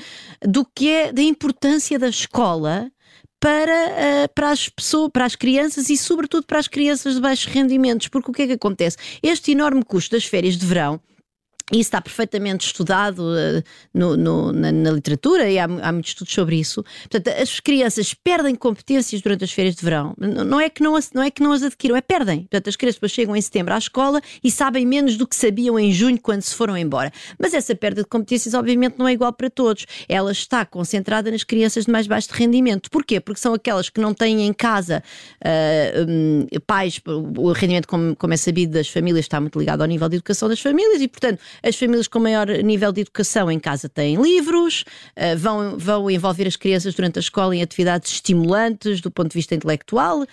do 0.46 0.64
que 0.74 0.88
é 0.88 1.12
da 1.12 1.22
importância 1.22 1.98
da 1.98 2.08
escola 2.08 2.90
para, 3.40 3.72
uh, 3.72 4.34
para 4.34 4.50
as 4.50 4.68
pessoas, 4.68 5.10
para 5.12 5.24
as 5.24 5.34
crianças 5.34 5.90
e, 5.90 5.96
sobretudo, 5.96 6.46
para 6.46 6.58
as 6.58 6.68
crianças 6.68 7.14
de 7.14 7.20
baixos 7.20 7.52
rendimentos. 7.52 8.08
Porque 8.08 8.30
o 8.30 8.34
que 8.34 8.42
é 8.42 8.46
que 8.46 8.52
acontece? 8.52 8.96
Este 9.22 9.52
enorme 9.52 9.84
custo 9.84 10.14
das 10.14 10.24
férias 10.24 10.56
de 10.56 10.64
verão 10.64 11.00
isso 11.70 11.80
está 11.80 12.00
perfeitamente 12.00 12.66
estudado 12.66 13.20
uh, 13.20 13.62
no, 13.94 14.16
no, 14.16 14.52
na, 14.52 14.72
na, 14.72 14.90
literatura 14.90 15.48
e 15.50 15.58
há, 15.58 15.64
há, 15.64 15.92
muitos 15.92 16.10
estudos 16.10 16.32
sobre 16.32 16.56
isso. 16.56 16.84
Portanto, 17.08 17.28
as 17.40 17.60
crianças 17.60 18.14
perdem 18.14 18.54
competências 18.54 19.20
durante 19.22 19.44
as 19.44 19.52
férias 19.52 19.74
de 19.74 19.84
verão. 19.84 20.14
Não 20.18 20.60
é 20.60 20.68
que 20.68 20.82
não 20.82 20.96
as, 20.96 21.12
não, 21.12 21.22
é 21.22 21.30
que 21.30 21.42
não 21.42 21.52
as 21.52 21.62
adquiram, 21.62 21.96
é 21.96 22.00
perdem. 22.00 22.40
Portanto, 22.40 22.68
as 22.68 22.76
crianças 22.76 23.10
chegam 23.10 23.36
em 23.36 23.40
setembro 23.40 23.74
à 23.74 23.78
escola 23.78 24.20
e 24.42 24.50
sabem 24.50 24.86
menos 24.86 25.16
do 25.16 25.26
que 25.26 25.36
sabiam 25.36 25.78
em 25.78 25.92
junho 25.92 26.20
quando 26.20 26.42
se 26.42 26.54
foram 26.54 26.76
embora. 26.76 27.12
Mas 27.38 27.54
essa 27.54 27.74
perda 27.74 28.02
de 28.02 28.08
competências, 28.08 28.54
obviamente, 28.54 28.96
não 28.98 29.06
é 29.06 29.12
igual 29.12 29.32
para 29.32 29.50
todos. 29.50 29.86
Ela 30.08 30.32
está 30.32 30.64
concentrada 30.64 31.30
nas 31.30 31.44
crianças 31.44 31.84
de 31.84 31.90
mais 31.90 32.06
baixo 32.06 32.28
rendimento. 32.32 32.90
Porquê? 32.90 33.20
Porque 33.20 33.40
são 33.40 33.54
aquelas 33.54 33.88
que 33.88 34.00
não 34.00 34.14
têm 34.14 34.46
em 34.46 34.52
casa 34.52 35.02
uh, 35.44 36.10
um, 36.10 36.46
pais. 36.66 37.00
O 37.06 37.52
rendimento, 37.52 37.86
como, 37.86 38.16
como 38.16 38.32
é 38.32 38.36
sabido, 38.36 38.72
das 38.72 38.88
famílias 38.88 39.24
está 39.24 39.40
muito 39.40 39.58
ligado 39.58 39.82
ao 39.82 39.86
nível 39.86 40.08
de 40.08 40.16
educação 40.16 40.48
das 40.48 40.60
famílias 40.60 41.00
e, 41.00 41.08
portanto, 41.08 41.40
as 41.62 41.76
famílias 41.76 42.08
com 42.08 42.18
maior 42.18 42.48
nível 42.48 42.92
de 42.92 43.02
educação 43.02 43.50
em 43.50 43.58
casa 43.58 43.88
têm 43.88 44.16
livros, 44.16 44.84
uh, 45.16 45.36
vão, 45.36 45.78
vão 45.78 46.10
envolver 46.10 46.46
as 46.46 46.56
crianças 46.56 46.94
durante 46.94 47.18
a 47.18 47.20
escola 47.20 47.54
em 47.54 47.62
atividades 47.62 48.12
estimulantes 48.12 49.00
do 49.00 49.10
ponto 49.10 49.28
de 49.28 49.34
vista 49.34 49.54
intelectual 49.54 50.22
uh, 50.22 50.26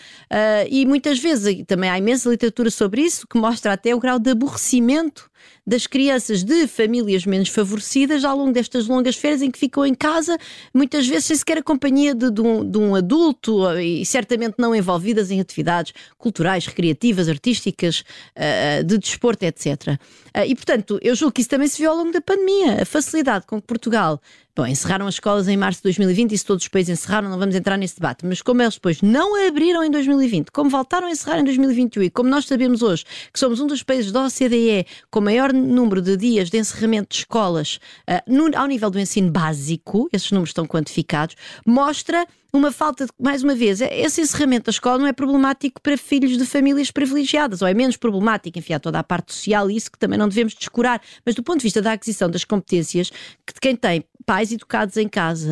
e 0.69 0.85
muitas 0.85 1.19
vezes 1.19 1.63
também 1.67 1.89
há 1.89 1.97
imensa 1.97 2.29
literatura 2.29 2.71
sobre 2.71 3.01
isso 3.01 3.27
que 3.27 3.37
mostra 3.37 3.73
até 3.73 3.93
o 3.93 3.99
grau 3.99 4.19
de 4.19 4.31
aborrecimento 4.31 5.28
das 5.65 5.87
crianças 5.87 6.43
de 6.43 6.67
famílias 6.67 7.25
menos 7.25 7.49
favorecidas 7.49 8.23
ao 8.23 8.37
longo 8.37 8.51
destas 8.51 8.87
longas 8.87 9.15
férias 9.15 9.41
em 9.41 9.51
que 9.51 9.59
ficam 9.59 9.85
em 9.85 9.93
casa, 9.93 10.37
muitas 10.73 11.07
vezes 11.07 11.25
sem 11.25 11.35
sequer 11.35 11.59
a 11.59 11.63
companhia 11.63 12.15
de, 12.15 12.31
de, 12.31 12.41
um, 12.41 12.69
de 12.69 12.77
um, 12.77 12.95
adulto 12.95 13.69
e 13.79 14.05
certamente 14.05 14.55
não 14.57 14.75
envolvidas 14.75 15.31
em 15.31 15.39
atividades 15.39 15.93
culturais, 16.17 16.65
recreativas, 16.65 17.29
artísticas, 17.29 18.03
uh, 18.35 18.83
de 18.83 18.97
desporto, 18.97 19.43
etc. 19.43 19.99
E, 20.47 20.55
portanto, 20.55 20.99
eu 21.01 21.15
julgo 21.15 21.33
que 21.33 21.41
isso 21.41 21.49
também 21.49 21.67
se 21.67 21.79
viu 21.79 21.89
ao 21.89 21.97
longo 21.97 22.11
da 22.11 22.21
pandemia. 22.21 22.81
A 22.81 22.85
facilidade 22.85 23.45
com 23.45 23.59
que 23.59 23.67
Portugal 23.67 24.21
Bom, 24.59 24.67
encerraram 24.67 25.07
as 25.07 25.13
escolas 25.13 25.47
em 25.47 25.55
março 25.55 25.79
de 25.79 25.83
2020 25.83 26.33
e 26.33 26.37
se 26.37 26.43
todos 26.43 26.65
os 26.65 26.67
países 26.67 26.99
encerraram, 26.99 27.29
não 27.29 27.39
vamos 27.39 27.55
entrar 27.55 27.77
nesse 27.77 27.95
debate. 27.95 28.25
Mas 28.25 28.41
como 28.41 28.61
eles 28.61 28.73
depois 28.73 29.01
não 29.01 29.47
abriram 29.47 29.81
em 29.85 29.89
2020, 29.89 30.51
como 30.51 30.69
voltaram 30.69 31.07
a 31.07 31.11
encerrar 31.11 31.39
em 31.39 31.45
2021 31.45 32.03
e 32.03 32.09
como 32.09 32.29
nós 32.29 32.45
sabemos 32.45 32.81
hoje 32.81 33.05
que 33.31 33.39
somos 33.39 33.61
um 33.61 33.67
dos 33.67 33.83
países 33.83 34.11
da 34.11 34.25
OCDE 34.25 34.85
com 35.09 35.21
maior 35.21 35.53
número 35.53 36.01
de 36.01 36.17
dias 36.17 36.49
de 36.49 36.57
encerramento 36.57 37.07
de 37.11 37.19
escolas 37.19 37.79
uh, 38.05 38.21
no, 38.27 38.51
ao 38.53 38.67
nível 38.67 38.89
do 38.89 38.99
ensino 38.99 39.31
básico, 39.31 40.09
esses 40.11 40.29
números 40.29 40.49
estão 40.49 40.67
quantificados, 40.67 41.37
mostra 41.65 42.27
uma 42.51 42.71
falta 42.71 43.05
de, 43.05 43.11
mais 43.19 43.43
uma 43.43 43.53
vez, 43.53 43.79
esse 43.81 44.21
encerramento 44.21 44.65
da 44.65 44.71
escola 44.71 44.97
não 44.97 45.07
é 45.07 45.13
problemático 45.13 45.81
para 45.81 45.97
filhos 45.97 46.37
de 46.37 46.45
famílias 46.45 46.89
privilegiadas, 46.91 47.61
ou 47.61 47.67
é 47.67 47.73
menos 47.73 47.97
problemático, 47.97 48.57
enfim, 48.57 48.73
há 48.73 48.79
toda 48.79 48.99
a 48.99 49.03
parte 49.03 49.33
social 49.33 49.69
e 49.69 49.75
isso 49.75 49.91
que 49.91 49.99
também 49.99 50.17
não 50.17 50.27
devemos 50.27 50.53
descurar, 50.53 51.01
mas 51.25 51.35
do 51.35 51.43
ponto 51.43 51.59
de 51.59 51.63
vista 51.63 51.81
da 51.81 51.93
aquisição 51.93 52.29
das 52.29 52.43
competências, 52.43 53.11
que 53.45 53.53
de 53.53 53.59
quem 53.59 53.75
tem 53.75 54.03
pais 54.25 54.51
educados 54.51 54.95
em 54.97 55.07
casa, 55.07 55.49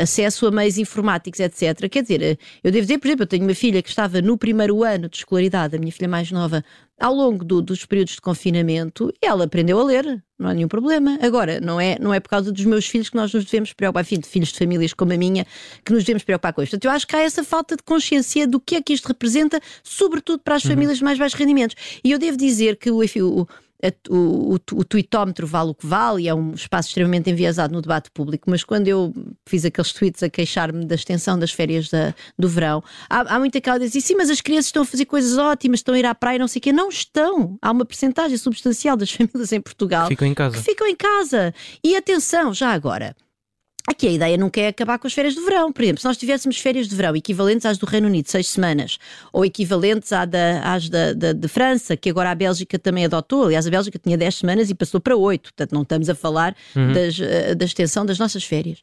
acesso 0.00 0.46
a 0.46 0.50
meios 0.50 0.78
informáticos, 0.78 1.38
etc. 1.38 1.88
Quer 1.88 2.02
dizer, 2.02 2.38
eu 2.64 2.72
devo 2.72 2.86
dizer, 2.86 2.98
por 2.98 3.06
exemplo, 3.06 3.22
eu 3.22 3.26
tenho 3.28 3.44
uma 3.44 3.54
filha 3.54 3.80
que 3.80 3.88
estava 3.88 4.20
no 4.20 4.36
primeiro 4.36 4.82
ano 4.82 5.08
de 5.08 5.18
escolaridade, 5.18 5.76
a 5.76 5.78
minha 5.78 5.92
filha 5.92 6.08
mais 6.08 6.30
nova, 6.32 6.64
ao 6.98 7.14
longo 7.14 7.44
do, 7.44 7.62
dos 7.62 7.84
períodos 7.84 8.14
de 8.14 8.20
confinamento, 8.20 9.12
ela 9.22 9.44
aprendeu 9.44 9.78
a 9.78 9.84
ler, 9.84 10.22
não 10.38 10.48
há 10.48 10.54
nenhum 10.54 10.68
problema. 10.68 11.18
Agora, 11.22 11.60
não 11.60 11.80
é, 11.80 11.96
não 12.00 12.12
é 12.12 12.20
por 12.20 12.28
causa 12.28 12.52
dos 12.52 12.64
meus 12.64 12.86
filhos 12.86 13.08
que 13.08 13.16
nós 13.16 13.32
nos 13.32 13.44
devemos 13.44 13.72
preocupar, 13.72 14.02
enfim, 14.02 14.18
de 14.18 14.28
filhos 14.28 14.48
de 14.50 14.58
famílias 14.58 14.92
como 14.92 15.12
a 15.12 15.16
minha, 15.16 15.46
que 15.84 15.92
nos 15.92 16.04
devemos 16.04 16.24
preocupar 16.24 16.52
com 16.52 16.62
isto. 16.62 16.72
Portanto, 16.72 16.84
eu 16.86 16.90
acho 16.90 17.06
que 17.06 17.16
há 17.16 17.20
essa 17.20 17.44
falta 17.44 17.76
de 17.76 17.82
consciência 17.82 18.46
do 18.46 18.60
que 18.60 18.76
é 18.76 18.82
que 18.82 18.92
isto 18.92 19.06
representa, 19.06 19.60
sobretudo 19.82 20.40
para 20.40 20.56
as 20.56 20.64
uhum. 20.64 20.70
famílias 20.70 20.98
de 20.98 21.04
mais 21.04 21.18
baixos 21.18 21.38
rendimentos. 21.38 21.76
E 22.02 22.10
eu 22.10 22.18
devo 22.18 22.36
dizer 22.36 22.76
que 22.76 22.90
o, 22.90 23.02
enfim, 23.02 23.22
o 23.22 23.46
o, 24.08 24.54
o, 24.54 24.58
o 24.74 24.84
tuitómetro 24.84 25.46
vale 25.46 25.70
o 25.70 25.74
que 25.74 25.86
vale 25.86 26.24
e 26.24 26.28
é 26.28 26.34
um 26.34 26.52
espaço 26.52 26.88
extremamente 26.88 27.30
enviesado 27.30 27.72
no 27.72 27.80
debate 27.80 28.10
público, 28.10 28.50
mas 28.50 28.64
quando 28.64 28.88
eu 28.88 29.12
fiz 29.46 29.64
aqueles 29.64 29.92
tweets 29.92 30.22
a 30.22 30.28
queixar-me 30.28 30.84
da 30.84 30.94
extensão 30.94 31.38
das 31.38 31.52
férias 31.52 31.88
da, 31.88 32.14
do 32.38 32.48
verão, 32.48 32.82
há, 33.08 33.34
há 33.34 33.38
muita 33.38 33.60
calma 33.60 33.88
diz 33.88 34.04
sim, 34.04 34.14
mas 34.16 34.30
as 34.30 34.40
crianças 34.40 34.66
estão 34.66 34.82
a 34.82 34.86
fazer 34.86 35.04
coisas 35.04 35.38
ótimas, 35.38 35.80
estão 35.80 35.94
a 35.94 35.98
ir 35.98 36.06
à 36.06 36.14
praia, 36.14 36.38
não 36.38 36.48
sei 36.48 36.58
o 36.58 36.62
quê. 36.62 36.72
Não 36.72 36.88
estão. 36.88 37.56
Há 37.62 37.70
uma 37.70 37.84
percentagem 37.84 38.36
substancial 38.36 38.96
das 38.96 39.10
famílias 39.12 39.52
em 39.52 39.60
Portugal 39.60 40.08
ficam 40.08 40.26
em 40.26 40.34
casa. 40.34 40.56
que 40.56 40.62
ficam 40.62 40.86
em 40.86 40.96
casa. 40.96 41.54
E 41.84 41.96
atenção, 41.96 42.52
já 42.52 42.72
agora. 42.72 43.14
Aqui 43.90 44.06
a 44.06 44.10
ideia 44.10 44.36
nunca 44.36 44.60
é 44.60 44.68
acabar 44.68 44.98
com 44.98 45.06
as 45.06 45.14
férias 45.14 45.34
de 45.34 45.40
verão. 45.40 45.72
Por 45.72 45.82
exemplo, 45.82 46.02
se 46.02 46.06
nós 46.06 46.18
tivéssemos 46.18 46.58
férias 46.58 46.86
de 46.86 46.94
verão 46.94 47.16
equivalentes 47.16 47.64
às 47.64 47.78
do 47.78 47.86
Reino 47.86 48.06
Unido, 48.06 48.28
seis 48.28 48.46
semanas, 48.46 48.98
ou 49.32 49.46
equivalentes 49.46 50.12
à 50.12 50.26
da, 50.26 50.60
às 50.74 50.90
da, 50.90 51.14
da, 51.14 51.32
de 51.32 51.48
França, 51.48 51.96
que 51.96 52.10
agora 52.10 52.30
a 52.30 52.34
Bélgica 52.34 52.78
também 52.78 53.06
adotou. 53.06 53.44
Aliás, 53.44 53.66
a 53.66 53.70
Bélgica 53.70 53.98
tinha 53.98 54.18
dez 54.18 54.34
semanas 54.34 54.68
e 54.68 54.74
passou 54.74 55.00
para 55.00 55.16
oito. 55.16 55.54
Portanto, 55.54 55.72
não 55.72 55.82
estamos 55.82 56.10
a 56.10 56.14
falar 56.14 56.54
uhum. 56.76 56.92
das, 56.92 57.18
eh, 57.18 57.54
da 57.54 57.64
extensão 57.64 58.04
das 58.04 58.18
nossas 58.18 58.44
férias. 58.44 58.78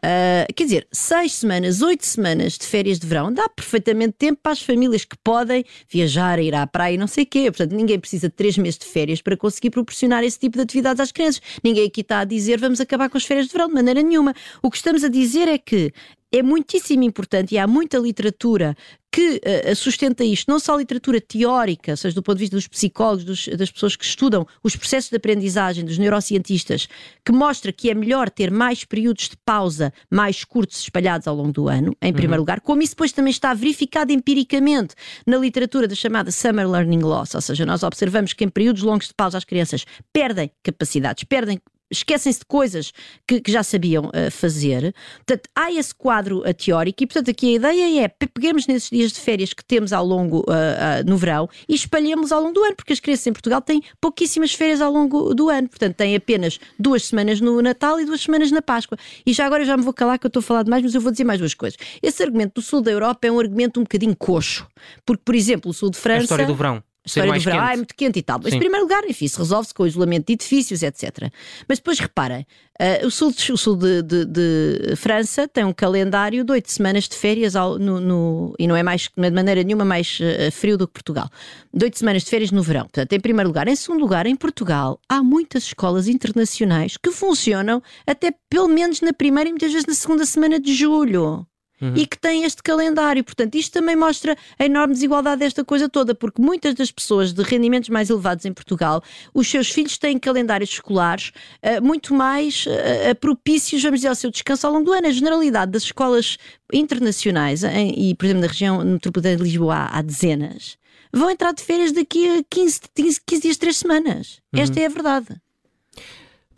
Uh, 0.00 0.52
quer 0.54 0.64
dizer, 0.64 0.88
seis 0.92 1.32
semanas, 1.32 1.80
oito 1.80 2.06
semanas 2.06 2.58
de 2.58 2.66
férias 2.66 2.98
de 2.98 3.06
verão 3.06 3.32
dá 3.32 3.48
perfeitamente 3.48 4.14
tempo 4.18 4.40
para 4.42 4.52
as 4.52 4.62
famílias 4.62 5.04
que 5.04 5.16
podem 5.22 5.64
viajar, 5.90 6.38
ir 6.38 6.54
à 6.54 6.66
praia 6.66 6.94
e 6.94 6.98
não 6.98 7.06
sei 7.06 7.24
o 7.24 7.26
quê. 7.26 7.50
Portanto, 7.50 7.72
ninguém 7.72 7.98
precisa 7.98 8.28
de 8.28 8.34
três 8.34 8.58
meses 8.58 8.78
de 8.78 8.86
férias 8.86 9.22
para 9.22 9.36
conseguir 9.36 9.70
proporcionar 9.70 10.22
esse 10.22 10.38
tipo 10.38 10.56
de 10.56 10.62
atividades 10.62 11.00
às 11.00 11.12
crianças. 11.12 11.40
Ninguém 11.64 11.86
aqui 11.86 12.02
está 12.02 12.20
a 12.20 12.24
dizer 12.24 12.58
vamos 12.58 12.80
acabar 12.80 13.08
com 13.08 13.16
as 13.16 13.24
férias 13.24 13.46
de 13.46 13.52
verão 13.52 13.68
de 13.68 13.74
maneira 13.74 14.02
nenhuma. 14.02 14.34
O 14.62 14.70
que 14.70 14.76
estamos 14.76 15.04
a 15.04 15.08
dizer 15.08 15.48
é 15.48 15.58
que 15.58 15.92
é 16.32 16.42
muitíssimo 16.42 17.02
importante 17.02 17.54
e 17.54 17.58
há 17.58 17.66
muita 17.66 17.98
literatura 17.98 18.76
que 19.12 19.40
uh, 19.44 19.74
sustenta 19.74 20.22
isto, 20.22 20.48
não 20.48 20.60
só 20.60 20.76
literatura 20.76 21.20
teórica, 21.20 21.90
ou 21.90 21.96
seja, 21.96 22.14
do 22.14 22.22
ponto 22.22 22.36
de 22.36 22.44
vista 22.44 22.56
dos 22.56 22.68
psicólogos, 22.68 23.24
dos, 23.24 23.48
das 23.48 23.68
pessoas 23.68 23.96
que 23.96 24.04
estudam 24.04 24.46
os 24.62 24.76
processos 24.76 25.10
de 25.10 25.16
aprendizagem, 25.16 25.84
dos 25.84 25.98
neurocientistas, 25.98 26.88
que 27.24 27.32
mostra 27.32 27.72
que 27.72 27.90
é 27.90 27.94
melhor 27.94 28.30
ter 28.30 28.52
mais 28.52 28.84
períodos 28.84 29.28
de 29.28 29.36
pausa 29.44 29.92
mais 30.08 30.44
curtos 30.44 30.78
espalhados 30.78 31.26
ao 31.26 31.34
longo 31.34 31.50
do 31.50 31.68
ano, 31.68 31.96
em 32.00 32.12
primeiro 32.12 32.34
uhum. 32.34 32.40
lugar, 32.40 32.60
como 32.60 32.82
isso 32.82 32.92
depois 32.92 33.10
também 33.10 33.32
está 33.32 33.52
verificado 33.52 34.12
empiricamente 34.12 34.94
na 35.26 35.36
literatura 35.36 35.88
da 35.88 35.96
chamada 35.96 36.30
Summer 36.30 36.70
Learning 36.70 37.00
Loss, 37.00 37.34
ou 37.34 37.40
seja, 37.40 37.66
nós 37.66 37.82
observamos 37.82 38.32
que 38.32 38.44
em 38.44 38.48
períodos 38.48 38.82
longos 38.82 39.08
de 39.08 39.14
pausa 39.14 39.38
as 39.38 39.44
crianças 39.44 39.84
perdem 40.12 40.52
capacidades, 40.62 41.24
perdem 41.24 41.60
esquecem-se 41.90 42.40
de 42.40 42.44
coisas 42.44 42.92
que, 43.26 43.40
que 43.40 43.50
já 43.50 43.62
sabiam 43.62 44.06
uh, 44.06 44.30
fazer. 44.30 44.94
Portanto, 45.26 45.48
há 45.54 45.72
esse 45.72 45.94
quadro 45.94 46.40
uh, 46.40 46.54
teórico 46.54 47.02
e, 47.02 47.06
portanto, 47.06 47.30
aqui 47.30 47.50
a 47.50 47.56
ideia 47.56 48.04
é 48.04 48.08
peguemos 48.08 48.66
nesses 48.66 48.90
dias 48.90 49.12
de 49.12 49.20
férias 49.20 49.52
que 49.52 49.64
temos 49.64 49.92
ao 49.92 50.04
longo 50.04 50.40
uh, 50.40 51.04
no 51.06 51.16
verão 51.16 51.48
e 51.68 51.74
espalhemos 51.74 52.32
ao 52.32 52.40
longo 52.40 52.54
do 52.54 52.62
ano, 52.62 52.76
porque 52.76 52.92
as 52.92 53.00
crianças 53.00 53.26
em 53.26 53.32
Portugal 53.32 53.60
têm 53.60 53.82
pouquíssimas 54.00 54.52
férias 54.54 54.80
ao 54.80 54.92
longo 54.92 55.34
do 55.34 55.48
ano. 55.48 55.68
Portanto, 55.68 55.96
têm 55.96 56.14
apenas 56.14 56.58
duas 56.78 57.04
semanas 57.04 57.40
no 57.40 57.60
Natal 57.60 58.00
e 58.00 58.04
duas 58.04 58.20
semanas 58.20 58.50
na 58.50 58.62
Páscoa. 58.62 58.96
E 59.26 59.32
já 59.32 59.46
agora 59.46 59.62
eu 59.62 59.66
já 59.66 59.76
me 59.76 59.82
vou 59.82 59.92
calar 59.92 60.18
que 60.18 60.26
eu 60.26 60.28
estou 60.28 60.40
a 60.40 60.42
falar 60.44 60.62
demais, 60.62 60.82
mas 60.82 60.94
eu 60.94 61.00
vou 61.00 61.10
dizer 61.10 61.24
mais 61.24 61.38
duas 61.38 61.54
coisas. 61.54 61.78
Esse 62.02 62.22
argumento 62.22 62.54
do 62.54 62.62
sul 62.62 62.80
da 62.80 62.90
Europa 62.90 63.26
é 63.26 63.32
um 63.32 63.38
argumento 63.38 63.80
um 63.80 63.82
bocadinho 63.82 64.16
coxo, 64.16 64.66
porque, 65.04 65.22
por 65.24 65.34
exemplo, 65.34 65.70
o 65.70 65.74
sul 65.74 65.90
de 65.90 65.98
França. 65.98 66.20
A 66.20 66.24
história 66.24 66.46
do 66.46 66.54
verão 66.54 66.82
história 67.10 67.32
do 67.32 67.40
verão, 67.40 67.60
ah, 67.60 67.72
é 67.72 67.76
muito 67.76 67.94
quente 67.94 68.18
e 68.18 68.22
tal. 68.22 68.38
Mas, 68.42 68.50
Sim. 68.50 68.56
em 68.56 68.58
primeiro 68.58 68.84
lugar, 68.84 69.04
enfim, 69.08 69.24
isso 69.24 69.38
resolve-se 69.38 69.74
com 69.74 69.82
o 69.82 69.86
isolamento 69.86 70.26
de 70.26 70.32
edifícios, 70.34 70.82
etc. 70.82 71.30
Mas 71.68 71.78
depois 71.78 71.98
reparem, 71.98 72.46
uh, 72.80 73.06
o 73.06 73.10
sul, 73.10 73.32
de, 73.32 73.52
o 73.52 73.56
sul 73.56 73.76
de, 73.76 74.02
de, 74.02 74.24
de, 74.24 74.96
França 74.96 75.46
tem 75.48 75.64
um 75.64 75.72
calendário 75.72 76.44
de 76.44 76.52
oito 76.52 76.70
semanas 76.70 77.08
de 77.08 77.16
férias 77.16 77.56
ao, 77.56 77.78
no, 77.78 78.00
no, 78.00 78.54
e 78.58 78.66
não 78.66 78.76
é 78.76 78.82
mais, 78.82 79.10
de 79.16 79.30
maneira 79.30 79.62
nenhuma 79.62 79.84
mais 79.84 80.18
uh, 80.20 80.50
frio 80.50 80.78
do 80.78 80.86
que 80.86 80.94
Portugal. 80.94 81.28
De 81.72 81.84
oito 81.84 81.98
semanas 81.98 82.22
de 82.24 82.30
férias 82.30 82.50
no 82.50 82.62
verão. 82.62 82.82
Portanto, 82.82 83.12
em 83.12 83.20
primeiro 83.20 83.48
lugar. 83.48 83.68
Em 83.68 83.76
segundo 83.76 84.00
lugar, 84.00 84.26
em 84.26 84.36
Portugal, 84.36 85.00
há 85.08 85.22
muitas 85.22 85.64
escolas 85.64 86.08
internacionais 86.08 86.96
que 86.96 87.10
funcionam 87.10 87.82
até 88.06 88.32
pelo 88.48 88.68
menos 88.68 89.00
na 89.00 89.12
primeira 89.12 89.48
e 89.48 89.52
muitas 89.52 89.72
vezes 89.72 89.86
na 89.86 89.94
segunda 89.94 90.24
semana 90.24 90.58
de 90.58 90.72
julho 90.74 91.46
uhum. 91.80 91.94
e 91.96 92.06
que 92.06 92.18
tem 92.18 92.44
este 92.44 92.62
calendário. 92.62 93.22
Portanto, 93.24 93.54
isto 93.54 93.72
também 93.72 93.96
mostra 93.96 94.36
a 94.58 94.64
enorme 94.64 94.94
desigualdade 94.94 95.40
desta 95.40 95.64
coisa 95.64 95.88
toda, 95.88 96.14
porque 96.14 96.40
muitas 96.40 96.74
das 96.74 96.90
pessoas 96.90 97.32
de 97.32 97.42
rendimentos 97.42 97.88
mais 97.88 98.10
elevados 98.10 98.44
em 98.44 98.52
Portugal, 98.52 99.02
os 99.34 99.48
seus 99.48 99.70
filhos 99.70 99.98
têm 99.98 100.18
calendários 100.18 100.70
escolares 100.70 101.32
uh, 101.62 101.82
muito 101.82 102.14
mais 102.14 102.66
uh, 102.66 103.14
propícios, 103.16 103.82
vamos 103.82 104.00
dizer, 104.00 104.08
ao 104.08 104.14
seu 104.14 104.30
descanso 104.30 104.66
ao 104.66 104.72
longo 104.72 104.84
do 104.84 104.92
ano. 104.92 105.06
A 105.06 105.12
generalidade 105.12 105.72
das 105.72 105.84
escolas 105.84 106.36
internacionais, 106.72 107.64
em, 107.64 108.10
e 108.10 108.14
por 108.14 108.26
exemplo 108.26 108.42
na 108.42 108.46
região 108.46 108.84
metropolitana 108.84 109.36
de 109.36 109.42
Lisboa 109.42 109.88
há, 109.90 110.02
dezenas, 110.02 110.76
vão 111.12 111.30
entrar 111.30 111.52
de 111.52 111.62
férias 111.62 111.92
daqui 111.92 112.28
a 112.28 112.44
15, 112.48 112.80
15, 112.94 113.20
15 113.26 113.42
dias, 113.42 113.56
3 113.56 113.76
semanas. 113.76 114.40
Uhum. 114.54 114.62
Esta 114.62 114.80
é 114.80 114.86
a 114.86 114.88
verdade. 114.88 115.28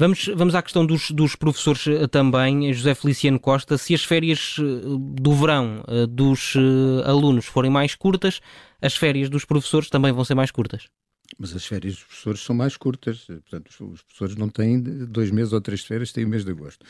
Vamos, 0.02 0.26
vamos 0.34 0.56
à 0.56 0.60
questão 0.60 0.84
dos, 0.84 1.12
dos 1.12 1.36
professores 1.36 1.86
eh, 1.86 2.08
também, 2.08 2.72
José 2.72 2.92
Feliciano 2.92 3.38
Costa. 3.38 3.78
Se 3.78 3.94
as 3.94 4.04
férias 4.04 4.56
eh, 4.58 4.62
do 4.98 5.32
verão 5.32 5.84
eh, 5.86 6.08
dos 6.08 6.54
alunos 7.04 7.46
forem 7.46 7.70
mais 7.70 7.94
curtas, 7.94 8.40
as 8.80 8.96
férias 8.96 9.30
dos 9.30 9.44
professores 9.44 9.88
também 9.88 10.10
vão 10.10 10.24
ser 10.24 10.34
mais 10.34 10.50
curtas? 10.50 10.88
Mas 11.38 11.54
as 11.54 11.64
férias 11.64 11.94
dos 11.94 12.02
professores 12.02 12.40
são 12.40 12.56
mais 12.56 12.76
curtas, 12.76 13.26
portanto, 13.26 13.68
os 13.92 14.02
professores 14.02 14.34
não 14.34 14.48
têm 14.48 14.82
dois 14.82 15.30
meses 15.30 15.52
ou 15.52 15.60
três 15.60 15.84
férias, 15.84 16.10
têm 16.10 16.24
o 16.24 16.28
mês 16.28 16.44
de 16.44 16.50
agosto. 16.50 16.84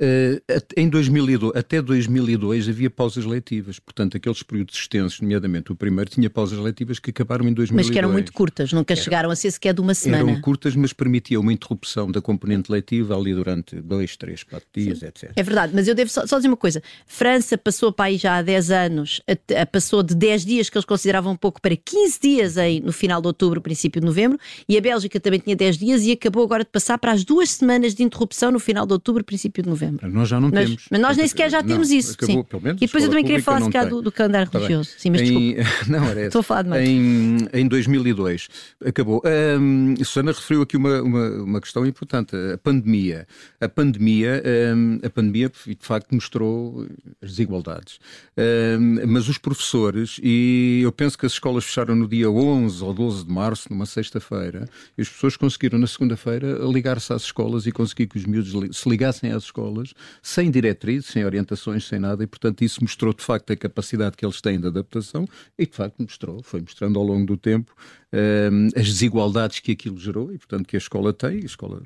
Uh, 0.00 0.40
em 0.76 0.88
2002, 0.88 1.56
até 1.56 1.82
2002 1.82 2.68
havia 2.68 2.88
pausas 2.88 3.24
letivas, 3.24 3.80
portanto, 3.80 4.16
aqueles 4.16 4.44
períodos 4.44 4.76
extensos, 4.76 5.20
nomeadamente 5.20 5.72
o 5.72 5.74
primeiro, 5.74 6.08
tinha 6.08 6.30
pausas 6.30 6.56
letivas 6.60 7.00
que 7.00 7.10
acabaram 7.10 7.48
em 7.48 7.52
2002. 7.52 7.86
Mas 7.86 7.92
que 7.92 7.98
eram 7.98 8.12
muito 8.12 8.32
curtas, 8.32 8.72
nunca 8.72 8.94
eram, 8.94 9.02
chegaram 9.02 9.30
a 9.30 9.34
ser 9.34 9.50
sequer 9.50 9.74
de 9.74 9.80
uma 9.80 9.94
semana. 9.94 10.30
Eram 10.30 10.40
curtas, 10.40 10.76
mas 10.76 10.92
permitiam 10.92 11.42
uma 11.42 11.52
interrupção 11.52 12.12
da 12.12 12.20
componente 12.20 12.70
letiva 12.70 13.16
ali 13.16 13.34
durante 13.34 13.80
dois, 13.80 14.16
três, 14.16 14.44
quatro 14.44 14.68
dias, 14.72 15.00
Sim. 15.00 15.06
etc. 15.06 15.32
É 15.34 15.42
verdade, 15.42 15.72
mas 15.74 15.88
eu 15.88 15.96
devo 15.96 16.10
só, 16.10 16.24
só, 16.28 16.36
dizer 16.36 16.46
uma 16.46 16.56
coisa: 16.56 16.80
França 17.04 17.58
passou 17.58 17.92
para 17.92 18.04
aí 18.04 18.18
já 18.18 18.36
há 18.36 18.42
10 18.42 18.70
anos, 18.70 19.20
a, 19.26 19.62
a, 19.62 19.66
passou 19.66 20.04
de 20.04 20.14
10 20.14 20.44
dias 20.44 20.70
que 20.70 20.78
eles 20.78 20.86
consideravam 20.86 21.34
pouco 21.36 21.60
para 21.60 21.76
15 21.76 22.20
dias 22.20 22.56
em, 22.56 22.80
no 22.80 22.92
final 22.92 23.20
de 23.20 23.26
outubro, 23.26 23.60
princípio 23.60 24.00
de 24.00 24.06
novembro, 24.06 24.38
e 24.68 24.78
a 24.78 24.80
Bélgica 24.80 25.18
também 25.18 25.40
tinha 25.40 25.56
10 25.56 25.76
dias 25.76 26.02
e 26.04 26.12
acabou 26.12 26.44
agora 26.44 26.62
de 26.62 26.70
passar 26.70 26.98
para 26.98 27.10
as 27.10 27.24
duas 27.24 27.50
semanas 27.50 27.96
de 27.96 28.04
interrupção 28.04 28.52
no 28.52 28.60
final 28.60 28.86
de 28.86 28.92
outubro, 28.92 29.24
princípio 29.24 29.60
de 29.60 29.68
novembro 29.68 29.87
novembro. 29.92 30.18
Nós 30.18 30.28
já 30.28 30.40
não 30.40 30.48
nós, 30.48 30.64
temos. 30.64 30.84
Mas 30.90 31.00
nós 31.00 31.16
nem 31.16 31.28
sequer 31.28 31.50
já 31.50 31.62
temos 31.62 31.90
isso. 31.90 32.12
Acabou, 32.14 32.46
e 32.76 32.86
depois 32.86 33.04
eu 33.04 33.10
também 33.10 33.24
queria 33.24 33.42
falar 33.42 33.60
se 33.62 33.88
do, 33.88 34.02
do 34.02 34.12
calendário 34.12 34.50
tá 34.50 34.58
religioso. 34.58 34.90
Sim, 34.96 35.10
mas 35.10 35.20
em, 35.22 35.56
Não, 35.88 36.04
era 36.04 36.26
Estou 36.26 36.40
a 36.40 36.42
falar 36.42 36.62
demais. 36.62 36.88
Em, 36.88 37.38
em 37.52 37.68
2002 37.68 38.48
acabou. 38.84 39.22
Um, 39.60 39.94
Susana 40.04 40.32
referiu 40.32 40.62
aqui 40.62 40.76
uma, 40.76 41.02
uma, 41.02 41.28
uma, 41.42 41.60
questão 41.60 41.86
importante: 41.86 42.34
a 42.52 42.58
pandemia. 42.58 43.26
A 43.60 43.68
pandemia, 43.68 44.42
um, 44.74 44.98
a 45.04 45.10
pandemia 45.10 45.50
de 45.66 45.76
facto 45.80 46.14
mostrou 46.14 46.86
as 47.22 47.30
desigualdades. 47.30 47.98
Um, 48.36 49.06
mas 49.06 49.28
os 49.28 49.38
professores, 49.38 50.20
e 50.22 50.80
eu 50.82 50.92
penso 50.92 51.18
que 51.18 51.26
as 51.26 51.32
escolas 51.32 51.64
fecharam 51.64 51.94
no 51.94 52.08
dia 52.08 52.30
11 52.30 52.82
ou 52.82 52.94
12 52.94 53.24
de 53.24 53.32
março, 53.32 53.68
numa 53.70 53.86
sexta-feira 53.86 54.68
e 54.96 55.02
as 55.02 55.08
pessoas 55.08 55.36
conseguiram 55.36 55.78
na 55.78 55.86
segunda-feira 55.86 56.58
ligar-se 56.62 57.12
às 57.12 57.22
escolas 57.22 57.66
e 57.66 57.72
conseguir 57.72 58.06
que 58.06 58.18
os 58.18 58.24
miúdos 58.24 58.76
se 58.76 58.88
ligassem 58.88 59.30
às 59.32 59.44
escolas 59.44 59.77
sem 60.22 60.50
diretrizes, 60.50 61.06
sem 61.06 61.24
orientações, 61.24 61.86
sem 61.86 61.98
nada, 61.98 62.22
e 62.22 62.26
portanto 62.26 62.62
isso 62.62 62.82
mostrou 62.82 63.12
de 63.12 63.22
facto 63.22 63.52
a 63.52 63.56
capacidade 63.56 64.16
que 64.16 64.24
eles 64.24 64.40
têm 64.40 64.60
de 64.60 64.66
adaptação 64.66 65.26
e 65.58 65.66
de 65.66 65.74
facto 65.74 66.00
mostrou, 66.00 66.42
foi 66.42 66.60
mostrando 66.60 66.98
ao 66.98 67.04
longo 67.04 67.26
do 67.26 67.36
tempo 67.36 67.74
uh, 68.12 68.78
as 68.78 68.86
desigualdades 68.86 69.60
que 69.60 69.72
aquilo 69.72 69.98
gerou 69.98 70.32
e 70.32 70.38
portanto 70.38 70.66
que 70.66 70.76
a 70.76 70.78
escola 70.78 71.12
tem, 71.12 71.36
a 71.42 71.46
escola, 71.46 71.82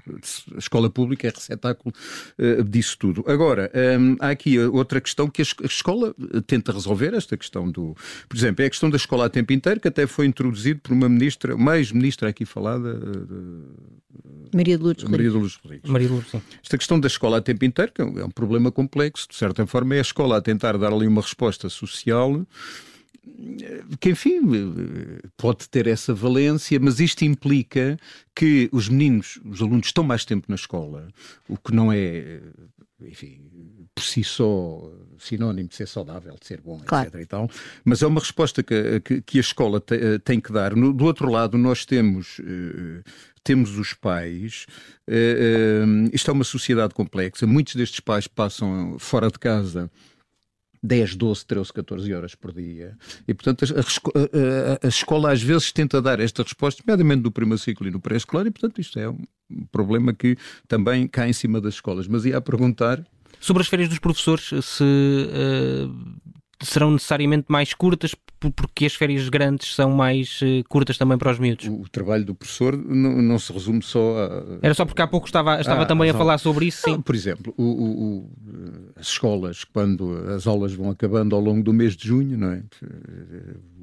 a 0.54 0.58
escola 0.58 0.90
pública 0.90 1.28
é 1.28 1.30
receptáculo 1.30 1.94
uh, 2.38 2.64
disso 2.64 2.96
tudo. 2.98 3.24
Agora, 3.26 3.70
um, 3.98 4.16
há 4.20 4.30
aqui 4.30 4.58
outra 4.58 5.00
questão 5.00 5.28
que 5.28 5.42
a 5.42 5.66
escola 5.66 6.14
tenta 6.46 6.72
resolver, 6.72 7.14
esta 7.14 7.36
questão 7.36 7.70
do, 7.70 7.94
por 8.28 8.36
exemplo, 8.36 8.62
é 8.62 8.66
a 8.66 8.70
questão 8.70 8.90
da 8.90 8.96
escola 8.96 9.26
a 9.26 9.28
tempo 9.28 9.52
inteiro, 9.52 9.80
que 9.80 9.88
até 9.88 10.06
foi 10.06 10.26
introduzido 10.26 10.80
por 10.80 10.92
uma 10.92 11.08
ministra, 11.08 11.54
uma 11.54 11.78
ex-ministra 11.78 12.28
aqui 12.28 12.44
falada, 12.44 13.00
Maria 14.54 14.76
de 14.76 14.84
Lourdes 14.84 15.04
Maria 15.04 15.28
de 15.28 15.34
Lourdes 15.34 15.56
Rodrigues. 15.56 15.90
Maria 15.90 16.06
de 16.06 16.12
Lourdes, 16.12 16.30
sim. 16.30 16.42
Esta 16.62 16.76
questão 16.76 17.00
da 17.00 17.06
escola 17.06 17.38
a 17.38 17.40
tempo 17.40 17.64
inteiro, 17.64 17.71
que 17.92 18.02
é 18.02 18.24
um 18.24 18.30
problema 18.30 18.70
complexo, 18.70 19.28
de 19.28 19.36
certa 19.36 19.66
forma, 19.66 19.94
é 19.94 19.98
a 19.98 20.02
escola 20.02 20.36
a 20.36 20.42
tentar 20.42 20.76
dar 20.76 20.92
ali 20.92 21.06
uma 21.06 21.22
resposta 21.22 21.68
social 21.68 22.44
que 24.00 24.10
enfim 24.10 24.40
pode 25.36 25.68
ter 25.68 25.86
essa 25.86 26.12
valência, 26.12 26.78
mas 26.80 26.98
isto 26.98 27.24
implica 27.24 27.96
que 28.34 28.68
os 28.72 28.88
meninos, 28.88 29.38
os 29.44 29.60
alunos 29.60 29.86
estão 29.86 30.02
mais 30.02 30.24
tempo 30.24 30.46
na 30.48 30.56
escola, 30.56 31.08
o 31.48 31.56
que 31.56 31.72
não 31.72 31.92
é, 31.92 32.40
enfim, 33.00 33.40
por 33.94 34.02
si 34.02 34.24
só 34.24 34.90
sinónimo 35.18 35.68
de 35.68 35.76
ser 35.76 35.86
saudável, 35.86 36.36
de 36.40 36.46
ser 36.46 36.60
bom, 36.60 36.80
claro. 36.84 37.08
etc. 37.08 37.20
E 37.20 37.26
tal. 37.26 37.50
Mas 37.84 38.02
é 38.02 38.06
uma 38.06 38.20
resposta 38.20 38.62
que, 38.62 39.00
que, 39.00 39.22
que 39.22 39.38
a 39.38 39.40
escola 39.40 39.80
te, 39.80 40.18
tem 40.20 40.40
que 40.40 40.52
dar. 40.52 40.74
No, 40.74 40.92
do 40.92 41.04
outro 41.04 41.30
lado, 41.30 41.56
nós 41.56 41.84
temos. 41.84 42.38
Uh, 42.40 43.02
temos 43.44 43.76
os 43.76 43.92
pais. 43.92 44.66
Uh, 45.08 46.06
uh, 46.06 46.10
isto 46.12 46.30
é 46.30 46.34
uma 46.34 46.44
sociedade 46.44 46.94
complexa. 46.94 47.46
Muitos 47.46 47.74
destes 47.74 47.98
pais 47.98 48.28
passam 48.28 48.96
fora 48.98 49.28
de 49.28 49.38
casa 49.38 49.90
10, 50.82 51.16
12, 51.16 51.46
13, 51.46 51.72
14 51.72 52.14
horas 52.14 52.34
por 52.34 52.52
dia. 52.52 52.96
E, 53.26 53.32
portanto, 53.32 53.64
a, 53.64 53.68
a, 53.68 54.86
a, 54.86 54.88
escola 54.88 55.32
às 55.32 55.42
vezes 55.42 55.70
tenta 55.70 56.02
dar 56.02 56.18
esta 56.18 56.42
resposta, 56.42 56.82
nomeadamente 56.84 57.22
no 57.22 57.30
primeiro 57.30 57.58
ciclo 57.58 57.86
e 57.86 57.90
no 57.90 58.00
pré-escolar, 58.00 58.46
e, 58.46 58.50
portanto, 58.50 58.80
isto 58.80 58.98
é 58.98 59.08
um 59.08 59.24
problema 59.70 60.12
que 60.12 60.36
também 60.66 61.06
cai 61.06 61.30
em 61.30 61.32
cima 61.32 61.60
das 61.60 61.74
escolas. 61.74 62.08
Mas 62.08 62.24
ia 62.24 62.38
a 62.38 62.40
perguntar. 62.40 63.04
Sobre 63.40 63.62
as 63.62 63.68
férias 63.68 63.88
dos 63.88 63.98
professores, 63.98 64.50
se 64.64 64.84
uh, 64.84 66.64
serão 66.64 66.90
necessariamente 66.90 67.46
mais 67.48 67.74
curtas 67.74 68.14
porque 68.50 68.86
as 68.86 68.94
férias 68.94 69.28
grandes 69.28 69.74
são 69.74 69.90
mais 69.90 70.40
uh, 70.42 70.64
curtas 70.68 70.98
também 70.98 71.18
para 71.18 71.30
os 71.30 71.38
miúdos. 71.38 71.66
O, 71.66 71.82
o 71.82 71.88
trabalho 71.88 72.24
do 72.24 72.34
professor 72.34 72.76
não, 72.76 73.22
não, 73.22 73.38
se 73.38 73.52
resume 73.52 73.82
só 73.82 74.18
a... 74.18 74.58
Era 74.62 74.74
só 74.74 74.84
porque 74.84 75.02
há 75.02 75.06
pouco 75.06 75.26
estava, 75.26 75.60
estava 75.60 75.82
ah, 75.82 75.86
também 75.86 76.10
a 76.10 76.14
falar 76.14 76.38
sobre 76.38 76.66
isso, 76.66 76.82
sim. 76.82 77.00
por 77.00 77.14
exemplo, 77.14 77.54
o, 77.56 77.64
o, 77.64 78.30
as 78.96 79.08
escolas, 79.08 79.64
quando 79.64 80.16
as 80.34 80.46
aulas 80.46 80.72
vão 80.74 80.90
acabando 80.90 81.34
ao 81.34 81.40
longo 81.40 81.62
do 81.62 81.72
mês 81.72 81.96
de 81.96 82.08
junho, 82.08 82.36
não 82.36 82.52
é? 82.52 82.62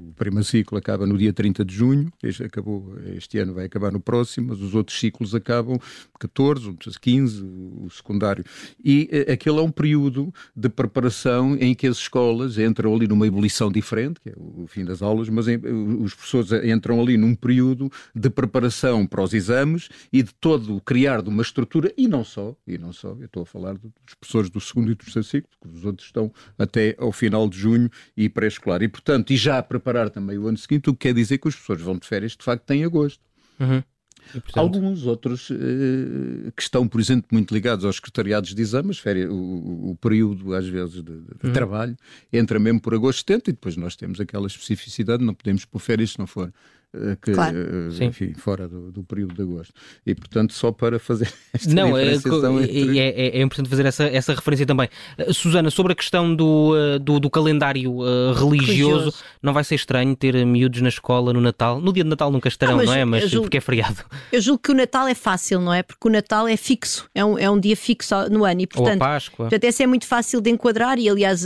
O 0.08 0.12
primeiro 0.14 0.44
ciclo 0.44 0.76
acaba 0.76 1.06
no 1.06 1.16
dia 1.16 1.32
30 1.32 1.64
de 1.64 1.74
junho, 1.74 2.12
este, 2.22 2.42
acabou, 2.42 2.94
este 3.16 3.38
ano 3.38 3.54
vai 3.54 3.66
acabar 3.66 3.92
no 3.92 4.00
próximo, 4.00 4.48
mas 4.48 4.60
os 4.60 4.74
outros 4.74 4.98
ciclos 4.98 5.34
acabam 5.34 5.78
14, 6.18 6.76
15, 7.00 7.42
o 7.42 7.88
secundário. 7.90 8.44
E 8.84 9.08
aquele 9.32 9.58
é 9.58 9.62
um 9.62 9.70
período 9.70 10.32
de 10.54 10.68
preparação 10.68 11.56
em 11.60 11.74
que 11.74 11.86
as 11.86 11.96
escolas, 11.96 12.58
entram 12.58 12.94
ali 12.94 13.06
numa 13.06 13.26
ebulição 13.26 13.70
diferente, 13.70 14.20
que 14.20 14.30
é 14.30 14.34
o 14.36 14.49
fim 14.66 14.84
das 14.84 15.02
aulas, 15.02 15.28
mas 15.28 15.46
os 15.46 16.14
professores 16.14 16.64
entram 16.64 17.00
ali 17.00 17.16
num 17.16 17.34
período 17.34 17.90
de 18.14 18.30
preparação 18.30 19.06
para 19.06 19.22
os 19.22 19.34
exames 19.34 19.88
e 20.12 20.22
de 20.22 20.34
todo 20.34 20.76
o 20.76 20.80
criar 20.80 21.22
de 21.22 21.28
uma 21.28 21.42
estrutura, 21.42 21.92
e 21.96 22.08
não 22.08 22.24
só, 22.24 22.56
e 22.66 22.78
não 22.78 22.92
só, 22.92 23.16
eu 23.18 23.26
estou 23.26 23.42
a 23.42 23.46
falar 23.46 23.74
dos 23.74 24.14
professores 24.18 24.50
do 24.50 24.60
segundo 24.60 24.90
e 24.90 24.94
terceiro 24.94 25.26
ciclo, 25.26 25.50
que 25.60 25.68
os 25.68 25.84
outros 25.84 26.06
estão 26.06 26.32
até 26.58 26.94
ao 26.98 27.12
final 27.12 27.48
de 27.48 27.58
junho 27.58 27.90
e 28.16 28.28
pré-escolar. 28.28 28.82
E, 28.82 28.88
portanto, 28.88 29.30
e 29.32 29.36
já 29.36 29.58
a 29.58 29.62
preparar 29.62 30.10
também 30.10 30.38
o 30.38 30.46
ano 30.46 30.58
seguinte, 30.58 30.90
o 30.90 30.92
que 30.94 31.08
quer 31.08 31.14
dizer 31.14 31.38
que 31.38 31.48
os 31.48 31.54
professores 31.54 31.82
vão 31.82 31.98
de 31.98 32.06
férias, 32.06 32.36
de 32.36 32.44
facto, 32.44 32.70
em 32.70 32.84
agosto. 32.84 33.22
Uhum. 33.58 33.82
Portanto... 34.32 34.58
Alguns 34.58 35.06
outros 35.06 35.50
uh, 35.50 36.52
que 36.56 36.62
estão, 36.62 36.86
por 36.86 37.00
exemplo, 37.00 37.28
muito 37.32 37.52
ligados 37.52 37.84
aos 37.84 37.96
secretariados 37.96 38.54
de 38.54 38.62
exames, 38.62 38.98
férias, 38.98 39.30
o, 39.30 39.90
o, 39.90 39.98
período, 40.00 40.54
às 40.54 40.66
vezes, 40.66 40.94
de, 40.94 41.02
de 41.02 41.46
uhum. 41.46 41.52
trabalho, 41.52 41.96
entra 42.32 42.58
mesmo 42.58 42.80
por 42.80 42.94
agosto 42.94 43.18
70 43.18 43.50
e 43.50 43.52
depois 43.52 43.76
nós 43.76 43.96
temos 43.96 44.20
aquela 44.20 44.46
especificidade, 44.46 45.24
não 45.24 45.34
podemos 45.34 45.64
pôr 45.64 45.78
férias 45.78 46.10
se 46.10 46.18
não 46.18 46.26
for 46.26 46.48
eh, 46.48 46.52
que, 47.22 47.32
claro. 47.32 47.56
Eh, 47.56 48.04
enfim, 48.04 48.34
fora 48.34 48.66
do, 48.66 48.90
do, 48.90 49.04
período 49.04 49.34
de 49.34 49.42
agosto. 49.42 49.72
E, 50.04 50.12
portanto, 50.12 50.52
só 50.52 50.72
para 50.72 50.98
fazer 50.98 51.32
esta 51.54 51.72
Não, 51.72 51.96
é, 51.96 52.14
entre... 52.14 52.98
é, 52.98 53.08
é, 53.08 53.38
é, 53.38 53.42
importante 53.42 53.68
fazer 53.68 53.86
essa, 53.86 54.04
essa 54.04 54.34
referência 54.34 54.66
também. 54.66 54.88
Uh, 55.16 55.32
Susana, 55.32 55.70
sobre 55.70 55.92
a 55.92 55.96
questão 55.96 56.34
do, 56.34 56.74
uh, 56.74 56.98
do, 56.98 57.20
do, 57.20 57.30
calendário 57.30 57.92
uh, 57.92 58.32
religioso, 58.32 58.66
religioso, 58.66 59.14
não 59.40 59.52
vai 59.52 59.62
ser 59.62 59.76
estranho 59.76 60.16
ter 60.16 60.44
miúdos 60.44 60.80
na 60.80 60.88
escola 60.88 61.32
no 61.32 61.40
Natal? 61.40 61.80
No 61.80 61.92
dia 61.92 62.02
de 62.02 62.10
Natal 62.10 62.30
nunca 62.30 62.48
estarão, 62.48 62.78
não, 62.78 62.84
não 62.84 62.94
é? 62.94 63.04
Mas 63.04 63.30
julgo, 63.30 63.44
porque 63.44 63.58
é 63.58 63.60
feriado. 63.60 64.04
Eu 64.32 64.40
julgo 64.40 64.60
que 64.60 64.72
o 64.72 64.74
Natal 64.74 65.06
é 65.06 65.14
fácil, 65.14 65.60
não 65.60 65.72
é? 65.72 65.84
Porque 65.84 66.08
o 66.08 66.10
Natal 66.10 66.48
é 66.48 66.56
fixo, 66.56 67.08
é 67.14 67.24
um, 67.24 67.38
é 67.38 67.48
um 67.48 67.60
dia 67.60 67.76
fixo 67.76 68.14
no 68.30 68.44
ano 68.44 68.62
e, 68.62 68.66
portanto, 68.66 69.00
Ou 69.00 69.06
a 69.06 69.10
Páscoa. 69.10 69.36
portanto 69.44 69.64
esse 69.64 69.82
é 69.82 69.86
muito 69.86 70.06
fácil 70.06 70.40
de 70.40 70.50
enquadrar 70.50 70.98
e, 70.98 71.08
aliás, 71.08 71.44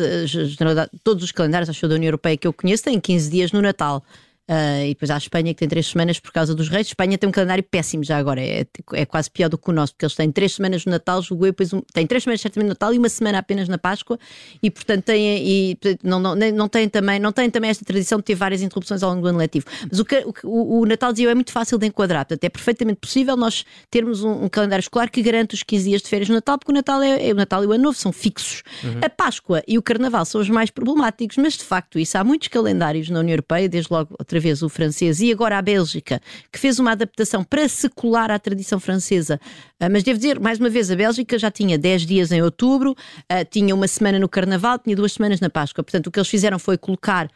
todos 1.02 1.22
os 1.22 1.32
calendários, 1.32 1.68
acho 1.68 1.86
da 1.86 1.94
União 1.96 2.08
Europeia 2.08 2.36
que 2.36 2.46
eu 2.46 2.52
conheço, 2.52 2.84
têm 2.84 2.98
15 2.98 3.30
dias 3.30 3.52
no 3.52 3.60
Natal. 3.60 4.02
Uh, 4.46 4.84
e 4.84 4.88
depois 4.88 5.10
há 5.10 5.14
a 5.14 5.18
Espanha 5.18 5.54
que 5.54 5.60
tem 5.60 5.68
três 5.68 5.86
semanas 5.86 6.20
por 6.20 6.30
causa 6.30 6.54
dos 6.54 6.68
reis. 6.68 6.86
A 6.86 6.90
Espanha 6.90 7.16
tem 7.16 7.26
um 7.26 7.32
calendário 7.32 7.64
péssimo 7.64 8.04
já 8.04 8.18
agora, 8.18 8.42
é, 8.42 8.66
é 8.92 9.06
quase 9.06 9.30
pior 9.30 9.48
do 9.48 9.56
que 9.56 9.70
o 9.70 9.72
nosso, 9.72 9.94
porque 9.94 10.04
eles 10.04 10.14
têm 10.14 10.30
três 10.30 10.54
semanas 10.54 10.84
no 10.84 10.92
Natal, 10.92 11.22
julgo 11.22 11.46
eu, 11.46 11.52
depois 11.52 11.72
um, 11.72 11.80
têm 11.80 12.06
três 12.06 12.24
semanas 12.24 12.42
certamente 12.42 12.66
no 12.66 12.70
Natal 12.70 12.92
e 12.92 12.98
uma 12.98 13.08
semana 13.08 13.38
apenas 13.38 13.68
na 13.68 13.78
Páscoa, 13.78 14.18
e 14.62 14.70
portanto 14.70 15.04
têm, 15.04 15.48
e, 15.48 15.78
não, 16.02 16.20
não, 16.20 16.34
não, 16.34 16.68
têm 16.68 16.90
também, 16.90 17.18
não 17.18 17.32
têm 17.32 17.48
também 17.48 17.70
esta 17.70 17.86
tradição 17.86 18.18
de 18.18 18.24
ter 18.24 18.34
várias 18.34 18.60
interrupções 18.60 19.02
ao 19.02 19.10
longo 19.10 19.22
do 19.22 19.28
ano 19.28 19.38
letivo. 19.38 19.64
Mas 19.90 19.98
o, 19.98 20.04
que, 20.04 20.22
o, 20.44 20.80
o 20.80 20.86
Natal 20.86 21.10
dizia 21.10 21.30
é 21.30 21.34
muito 21.34 21.50
fácil 21.50 21.78
de 21.78 21.86
enquadrar, 21.86 22.26
portanto 22.26 22.44
é 22.44 22.50
perfeitamente 22.50 23.00
possível 23.00 23.38
nós 23.38 23.64
termos 23.90 24.22
um, 24.22 24.44
um, 24.44 24.48
calendário 24.50 24.82
escolar 24.82 25.08
que 25.08 25.22
garante 25.22 25.54
os 25.54 25.62
15 25.62 25.88
dias 25.88 26.02
de 26.02 26.08
férias 26.08 26.28
no 26.28 26.34
Natal, 26.34 26.58
porque 26.58 26.70
o 26.70 26.74
Natal, 26.74 27.02
é, 27.02 27.28
é 27.28 27.32
o 27.32 27.34
Natal 27.34 27.64
e 27.64 27.66
o 27.66 27.72
Ano 27.72 27.84
Novo 27.84 27.96
são 27.96 28.12
fixos. 28.12 28.62
Uhum. 28.82 29.00
A 29.02 29.08
Páscoa 29.08 29.62
e 29.66 29.78
o 29.78 29.82
Carnaval 29.82 30.26
são 30.26 30.38
os 30.38 30.50
mais 30.50 30.70
problemáticos, 30.70 31.38
mas 31.38 31.54
de 31.54 31.64
facto 31.64 31.98
isso 31.98 32.18
há 32.18 32.22
muitos 32.22 32.48
calendários 32.48 33.08
na 33.08 33.20
União 33.20 33.32
Europeia, 33.32 33.70
desde 33.70 33.90
logo 33.90 34.14
outra 34.34 34.40
vez 34.40 34.62
o 34.62 34.68
francês 34.68 35.20
e 35.20 35.30
agora 35.30 35.58
a 35.58 35.62
Bélgica, 35.62 36.20
que 36.50 36.58
fez 36.58 36.78
uma 36.80 36.92
adaptação 36.92 37.44
para 37.44 37.68
secular 37.68 38.30
à 38.30 38.38
tradição 38.38 38.80
francesa. 38.80 39.40
Uh, 39.80 39.88
mas 39.90 40.02
devo 40.02 40.18
dizer, 40.18 40.40
mais 40.40 40.58
uma 40.58 40.68
vez, 40.68 40.90
a 40.90 40.96
Bélgica 40.96 41.38
já 41.38 41.50
tinha 41.50 41.78
10 41.78 42.06
dias 42.06 42.32
em 42.32 42.42
outubro, 42.42 42.92
uh, 42.92 43.44
tinha 43.48 43.74
uma 43.74 43.86
semana 43.86 44.18
no 44.18 44.28
Carnaval, 44.28 44.78
tinha 44.78 44.96
duas 44.96 45.12
semanas 45.12 45.40
na 45.40 45.48
Páscoa. 45.48 45.84
Portanto, 45.84 46.08
o 46.08 46.10
que 46.10 46.18
eles 46.18 46.28
fizeram 46.28 46.58
foi 46.58 46.76
colocar 46.76 47.30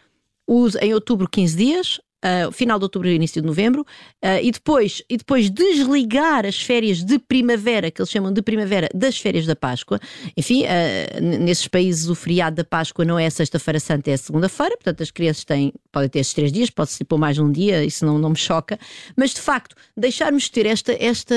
os, 0.47 0.75
em 0.77 0.93
outubro 0.93 1.29
15 1.29 1.57
dias, 1.57 2.01
Uh, 2.19 2.51
final 2.51 2.81
de 2.81 2.85
outubro 2.85 3.09
e 3.09 3.15
início 3.15 3.41
de 3.41 3.47
novembro, 3.47 3.83
uh, 3.83 4.43
e, 4.43 4.51
depois, 4.51 5.05
e 5.09 5.17
depois 5.17 5.49
desligar 5.49 6.45
as 6.45 6.61
férias 6.61 7.05
de 7.05 7.17
primavera, 7.17 7.93
que 7.93 8.01
eles 8.01 8.11
chamam 8.11 8.33
de 8.33 8.43
primavera, 8.43 8.89
das 8.93 9.17
férias 9.17 9.47
da 9.47 9.55
Páscoa. 9.55 10.01
Enfim, 10.37 10.65
uh, 10.65 11.21
nesses 11.21 11.69
países 11.69 12.09
o 12.09 12.17
feriado 12.17 12.57
da 12.57 12.65
Páscoa 12.65 13.05
não 13.05 13.21
é 13.21 13.31
sexta-feira 13.31 13.79
santa, 13.79 14.11
é 14.11 14.17
segunda-feira, 14.17 14.77
portanto 14.77 15.01
as 15.01 15.13
crianças 15.13 15.45
têm, 15.45 15.73
podem 15.93 16.09
ter 16.09 16.19
esses 16.19 16.35
três 16.35 16.51
dias, 16.51 16.71
pode-se 16.71 17.05
pôr 17.05 17.19
mais 17.19 17.39
um 17.39 17.53
dia, 17.53 17.85
isso 17.85 18.05
não, 18.05 18.19
não 18.19 18.31
me 18.31 18.37
choca, 18.37 18.81
mas 19.17 19.33
de 19.33 19.41
facto, 19.41 19.77
deixarmos 19.97 20.49
ter 20.49 20.67
esta, 20.67 20.93
esta 20.99 21.35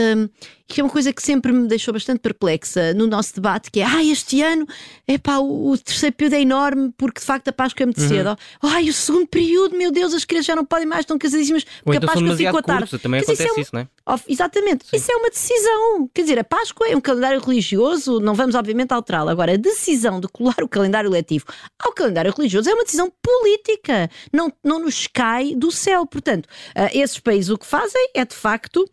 que 0.73 0.81
é 0.81 0.83
uma 0.83 0.89
coisa 0.89 1.11
que 1.11 1.21
sempre 1.21 1.51
me 1.51 1.67
deixou 1.67 1.93
bastante 1.93 2.19
perplexa 2.19 2.93
no 2.93 3.05
nosso 3.05 3.35
debate, 3.35 3.69
que 3.69 3.81
é, 3.81 3.85
ah, 3.85 4.03
este 4.03 4.41
ano, 4.41 4.65
epá, 5.07 5.37
o, 5.37 5.71
o 5.71 5.77
terceiro 5.77 6.15
período 6.15 6.33
é 6.33 6.41
enorme, 6.41 6.93
porque 6.97 7.19
de 7.19 7.25
facto 7.25 7.47
a 7.49 7.53
Páscoa 7.53 7.83
é 7.83 7.85
muito 7.85 8.01
uhum. 8.01 8.07
cedo. 8.07 8.37
Ai, 8.61 8.89
o 8.89 8.93
segundo 8.93 9.27
período, 9.27 9.77
meu 9.77 9.91
Deus, 9.91 10.13
as 10.13 10.23
crianças 10.23 10.47
já 10.47 10.55
não 10.55 10.65
podem 10.65 10.87
mais, 10.87 11.01
estão 11.01 11.17
casadíssimas, 11.17 11.63
porque 11.83 11.97
então 11.97 12.09
a 12.09 12.13
Páscoa 12.13 12.37
ficou 12.37 12.59
à 12.59 12.63
tarde. 12.63 12.99
Também 12.99 13.19
acontece 13.19 13.43
isso, 13.43 13.53
é 13.53 13.57
um... 13.57 13.61
isso, 13.61 13.71
não 13.73 13.81
é? 13.81 13.87
Exatamente, 14.27 14.85
Sim. 14.87 14.97
isso 14.97 15.11
é 15.11 15.15
uma 15.15 15.29
decisão. 15.29 16.09
Quer 16.13 16.21
dizer, 16.21 16.39
a 16.39 16.43
Páscoa 16.43 16.87
é 16.87 16.95
um 16.95 17.01
calendário 17.01 17.39
religioso, 17.39 18.19
não 18.19 18.33
vamos 18.33 18.55
obviamente 18.55 18.91
alterá-lo. 18.93 19.29
Agora, 19.29 19.53
a 19.53 19.57
decisão 19.57 20.19
de 20.19 20.27
colar 20.27 20.63
o 20.63 20.67
calendário 20.67 21.09
letivo 21.09 21.45
ao 21.79 21.91
calendário 21.91 22.33
religioso 22.35 22.69
é 22.69 22.73
uma 22.73 22.83
decisão 22.83 23.11
política, 23.21 24.09
não, 24.31 24.51
não 24.63 24.79
nos 24.79 25.07
cai 25.07 25.53
do 25.55 25.71
céu. 25.71 26.05
Portanto, 26.05 26.45
uh, 26.45 26.89
esses 26.93 27.19
países 27.19 27.49
o 27.49 27.57
que 27.57 27.65
fazem 27.65 28.09
é 28.13 28.25
de 28.25 28.35
facto 28.35 28.89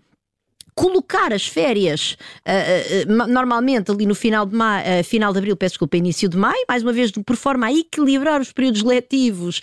colocar 0.78 1.32
as 1.32 1.44
férias 1.44 2.16
uh, 2.46 3.10
uh, 3.10 3.26
normalmente 3.26 3.90
ali 3.90 4.06
no 4.06 4.14
final 4.14 4.46
de, 4.46 4.54
maio, 4.54 5.02
final 5.02 5.32
de 5.32 5.38
abril, 5.40 5.56
peço 5.56 5.72
desculpa, 5.72 5.96
início 5.96 6.28
de 6.28 6.36
maio, 6.36 6.64
mais 6.68 6.84
uma 6.84 6.92
vez 6.92 7.10
por 7.10 7.34
forma 7.34 7.66
a 7.66 7.72
equilibrar 7.72 8.40
os 8.40 8.52
períodos 8.52 8.82
letivos 8.82 9.60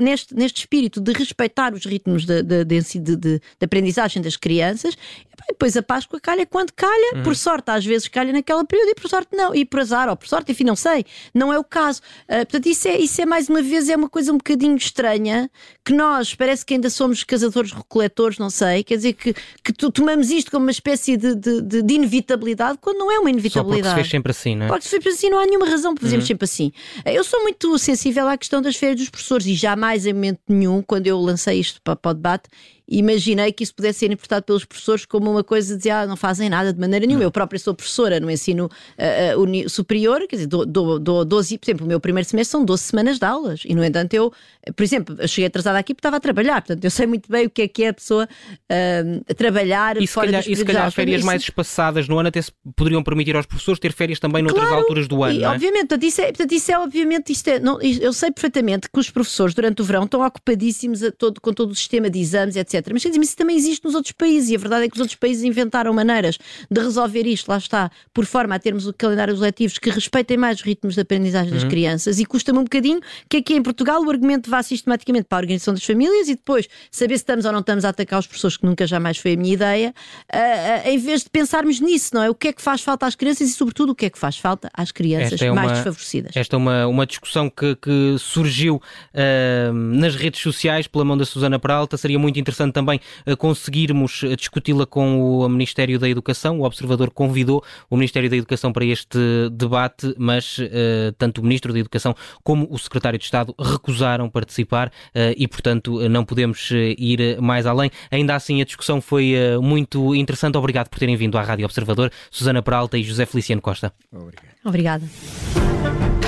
neste, 0.00 0.34
neste 0.34 0.60
espírito 0.60 1.00
de 1.00 1.12
respeitar 1.12 1.74
os 1.74 1.84
ritmos 1.84 2.24
de, 2.24 2.42
de, 2.42 2.64
de, 2.64 3.16
de, 3.16 3.40
aprendizagem 3.62 4.22
das 4.22 4.36
crianças. 4.36 4.94
E 4.94 5.52
depois 5.52 5.76
a 5.76 5.82
Páscoa 5.82 6.18
calha 6.20 6.46
quando 6.46 6.72
calha, 6.72 7.16
uhum. 7.16 7.22
por 7.22 7.36
sorte 7.36 7.70
às 7.70 7.84
vezes 7.84 8.08
calha 8.08 8.32
naquela 8.32 8.64
período 8.64 8.90
e 8.90 8.94
por 8.94 9.08
sorte 9.08 9.36
não, 9.36 9.54
e 9.54 9.64
por 9.64 9.80
azar 9.80 10.08
ou 10.08 10.16
por 10.16 10.28
sorte, 10.28 10.52
enfim, 10.52 10.64
não 10.64 10.76
sei, 10.76 11.04
não 11.34 11.52
é 11.52 11.58
o 11.58 11.64
caso. 11.64 12.00
portanto, 12.26 12.66
isso 12.66 12.88
é, 12.88 12.98
isso 12.98 13.20
é 13.20 13.26
mais 13.26 13.48
uma 13.48 13.62
vez 13.62 13.88
é 13.88 13.96
uma 13.96 14.08
coisa 14.08 14.32
um 14.32 14.38
bocadinho 14.38 14.76
estranha 14.76 15.50
que 15.84 15.92
nós 15.92 16.34
parece 16.34 16.64
que 16.64 16.74
ainda 16.74 16.88
somos 16.88 17.24
casadores 17.24 17.72
recoletores, 17.72 18.38
não 18.38 18.50
sei, 18.50 18.82
quer 18.84 18.96
dizer 18.96 19.12
que, 19.14 19.34
que 19.62 19.72
tomamos 19.72 20.29
isto 20.30 20.50
como 20.50 20.64
uma 20.64 20.70
espécie 20.70 21.16
de, 21.16 21.34
de, 21.34 21.60
de, 21.60 21.82
de 21.82 21.94
inevitabilidade 21.94 22.78
quando 22.80 22.98
não 22.98 23.10
é 23.10 23.18
uma 23.18 23.30
inevitabilidade. 23.30 23.82
Só 23.82 23.88
porque 23.88 23.88
se 23.88 23.94
fez 23.94 24.10
sempre 24.10 24.30
assim, 24.30 24.56
não 24.56 24.66
é? 24.66 24.68
Porque 24.68 24.84
se 24.84 25.00
fez 25.00 25.14
assim, 25.16 25.30
não 25.30 25.38
há 25.38 25.46
nenhuma 25.46 25.66
razão 25.66 25.94
para 25.94 26.02
fazermos 26.02 26.24
uhum. 26.24 26.28
sempre 26.28 26.44
assim. 26.44 26.72
Eu 27.04 27.24
sou 27.24 27.42
muito 27.42 27.78
sensível 27.78 28.28
à 28.28 28.36
questão 28.36 28.62
das 28.62 28.76
férias 28.76 29.00
dos 29.00 29.10
professores 29.10 29.46
e 29.46 29.54
jamais 29.54 30.06
em 30.06 30.12
momento 30.12 30.40
nenhum, 30.48 30.82
quando 30.82 31.06
eu 31.06 31.18
lancei 31.18 31.60
isto 31.60 31.80
para, 31.82 31.96
para 31.96 32.10
o 32.10 32.14
debate, 32.14 32.48
imaginei 32.90 33.52
que 33.52 33.62
isso 33.62 33.74
pudesse 33.74 34.00
ser 34.00 34.06
interpretado 34.06 34.44
pelos 34.44 34.64
professores 34.64 35.06
como 35.06 35.30
uma 35.30 35.44
coisa 35.44 35.74
de 35.74 35.78
dizer, 35.78 35.90
ah, 35.90 36.06
não 36.06 36.16
fazem 36.16 36.48
nada 36.48 36.72
de 36.72 36.80
maneira 36.80 37.06
nenhuma. 37.06 37.20
Não. 37.20 37.28
Eu 37.28 37.30
própria 37.30 37.58
sou 37.58 37.72
professora 37.74 38.18
no 38.18 38.30
ensino 38.30 38.66
uh, 38.66 39.68
superior, 39.68 40.26
quer 40.28 40.36
dizer, 40.36 40.48
dou, 40.48 40.66
dou, 40.66 40.98
dou 40.98 41.24
12, 41.24 41.58
por 41.58 41.66
exemplo, 41.66 41.86
o 41.86 41.88
meu 41.88 42.00
primeiro 42.00 42.28
semestre 42.28 42.50
são 42.50 42.64
12 42.64 42.82
semanas 42.82 43.18
de 43.18 43.24
aulas 43.24 43.62
e, 43.64 43.74
no 43.74 43.84
entanto, 43.84 44.14
eu, 44.14 44.32
por 44.74 44.82
exemplo, 44.82 45.16
cheguei 45.28 45.46
atrasada 45.46 45.78
aqui 45.78 45.94
porque 45.94 46.00
estava 46.00 46.16
a 46.16 46.20
trabalhar, 46.20 46.62
portanto, 46.62 46.84
eu 46.84 46.90
sei 46.90 47.06
muito 47.06 47.30
bem 47.30 47.46
o 47.46 47.50
que 47.50 47.62
é 47.62 47.68
que 47.68 47.84
é 47.84 47.88
a 47.88 47.94
pessoa 47.94 48.24
uh, 48.26 49.24
a 49.30 49.34
trabalhar 49.34 50.00
e 50.00 50.06
fora 50.06 50.26
calhar, 50.26 50.44
E 50.48 50.56
se 50.56 50.64
calhar 50.64 50.90
férias 50.90 51.22
mais 51.22 51.42
espaçadas 51.42 52.08
no 52.08 52.18
ano 52.18 52.28
até 52.28 52.42
se 52.42 52.50
poderiam 52.74 53.02
permitir 53.02 53.36
aos 53.36 53.46
professores 53.46 53.78
ter 53.78 53.92
férias 53.92 54.18
também 54.18 54.42
noutras 54.42 54.66
claro, 54.66 54.82
alturas 54.82 55.06
do 55.06 55.22
ano, 55.22 55.38
e, 55.38 55.44
é? 55.44 55.48
Obviamente, 55.48 55.88
portanto, 55.88 56.04
isso 56.04 56.20
é, 56.20 56.26
portanto, 56.26 56.52
isso 56.52 56.72
é 56.72 56.78
obviamente, 56.78 57.32
isto 57.32 57.48
é, 57.48 57.58
não, 57.60 57.80
eu 57.80 58.12
sei 58.12 58.30
perfeitamente 58.32 58.88
que 58.92 58.98
os 58.98 59.10
professores 59.10 59.54
durante 59.54 59.80
o 59.80 59.84
verão 59.84 60.04
estão 60.04 60.24
ocupadíssimos 60.24 61.00
todo, 61.16 61.40
com 61.40 61.52
todo 61.52 61.70
o 61.70 61.74
sistema 61.74 62.10
de 62.10 62.18
exames, 62.18 62.56
etc. 62.56 62.79
Mas 62.92 63.02
quer 63.02 63.10
dizer, 63.10 63.22
isso 63.22 63.36
também 63.36 63.56
existe 63.56 63.84
nos 63.84 63.94
outros 63.94 64.12
países 64.12 64.50
e 64.50 64.56
a 64.56 64.58
verdade 64.58 64.84
é 64.84 64.88
que 64.88 64.94
os 64.94 65.00
outros 65.00 65.16
países 65.16 65.44
inventaram 65.44 65.92
maneiras 65.92 66.38
de 66.70 66.80
resolver 66.80 67.26
isto, 67.26 67.48
lá 67.48 67.58
está, 67.58 67.90
por 68.12 68.24
forma 68.24 68.54
a 68.54 68.58
termos 68.58 68.86
o 68.86 68.92
calendário 68.92 69.36
letivos 69.36 69.78
que 69.78 69.90
respeitem 69.90 70.36
mais 70.36 70.58
os 70.58 70.62
ritmos 70.62 70.94
de 70.94 71.00
aprendizagem 71.00 71.52
das 71.52 71.62
uhum. 71.62 71.68
crianças 71.68 72.18
e 72.18 72.24
custa-me 72.24 72.58
um 72.58 72.64
bocadinho 72.64 73.00
que 73.28 73.38
aqui 73.38 73.54
em 73.54 73.62
Portugal 73.62 74.02
o 74.02 74.10
argumento 74.10 74.50
vá 74.50 74.62
sistematicamente 74.62 75.24
para 75.24 75.38
a 75.38 75.40
organização 75.40 75.74
das 75.74 75.84
famílias 75.84 76.28
e 76.28 76.34
depois 76.34 76.68
saber 76.90 77.16
se 77.16 77.22
estamos 77.22 77.44
ou 77.44 77.52
não 77.52 77.60
estamos 77.60 77.84
a 77.84 77.88
atacar 77.88 78.18
os 78.20 78.26
professores, 78.26 78.56
que 78.56 78.66
nunca 78.66 78.86
jamais 78.86 79.18
foi 79.18 79.34
a 79.34 79.36
minha 79.36 79.54
ideia, 79.54 79.94
uh, 80.32 80.36
uh, 80.36 80.88
em 80.88 80.98
vez 80.98 81.22
de 81.22 81.30
pensarmos 81.30 81.80
nisso, 81.80 82.14
não 82.14 82.22
é? 82.22 82.30
O 82.30 82.34
que 82.34 82.48
é 82.48 82.52
que 82.52 82.62
faz 82.62 82.82
falta 82.82 83.06
às 83.06 83.14
crianças 83.14 83.48
e, 83.48 83.52
sobretudo, 83.52 83.90
o 83.90 83.94
que 83.94 84.06
é 84.06 84.10
que 84.10 84.18
faz 84.18 84.36
falta 84.36 84.70
às 84.72 84.92
crianças 84.92 85.40
é 85.40 85.50
mais 85.50 85.72
desfavorecidas. 85.72 86.36
Esta 86.36 86.56
é 86.56 86.58
uma, 86.58 86.86
uma 86.86 87.06
discussão 87.06 87.48
que, 87.50 87.76
que 87.76 88.16
surgiu 88.18 88.76
uh, 88.76 89.72
nas 89.72 90.14
redes 90.14 90.40
sociais 90.40 90.86
pela 90.86 91.04
mão 91.04 91.16
da 91.16 91.24
Susana 91.24 91.58
Peralta. 91.58 91.96
Seria 91.96 92.18
muito 92.18 92.38
interessante 92.38 92.69
também 92.72 93.00
conseguirmos 93.38 94.24
discuti-la 94.36 94.86
com 94.86 95.20
o 95.20 95.48
Ministério 95.48 95.98
da 95.98 96.08
Educação. 96.08 96.60
O 96.60 96.64
Observador 96.64 97.10
convidou 97.10 97.62
o 97.88 97.96
Ministério 97.96 98.28
da 98.28 98.36
Educação 98.36 98.72
para 98.72 98.84
este 98.84 99.18
debate, 99.52 100.14
mas 100.18 100.58
uh, 100.58 101.12
tanto 101.18 101.40
o 101.40 101.44
Ministro 101.44 101.72
da 101.72 101.78
Educação 101.78 102.14
como 102.42 102.66
o 102.70 102.78
Secretário 102.78 103.18
de 103.18 103.24
Estado 103.24 103.54
recusaram 103.58 104.28
participar 104.28 104.92
e, 105.36 105.46
portanto, 105.46 106.08
não 106.08 106.24
podemos 106.24 106.70
eh, 106.72 106.94
ir 106.98 107.40
mais 107.40 107.66
além. 107.66 107.90
Ainda 108.10 108.34
assim, 108.34 108.60
a 108.60 108.64
discussão 108.64 109.00
foi 109.00 109.34
muito 109.62 110.14
interessante. 110.14 110.56
Obrigado 110.56 110.88
por 110.88 110.98
terem 110.98 111.16
vindo 111.16 111.36
à 111.38 111.42
Rádio 111.42 111.64
Observador, 111.64 112.10
Susana 112.30 112.62
Peralta 112.62 112.98
e 112.98 113.02
José 113.02 113.26
Feliciano 113.26 113.62
Costa. 113.62 113.92
Obrigado. 114.12 114.50
Obrigada. 114.64 116.19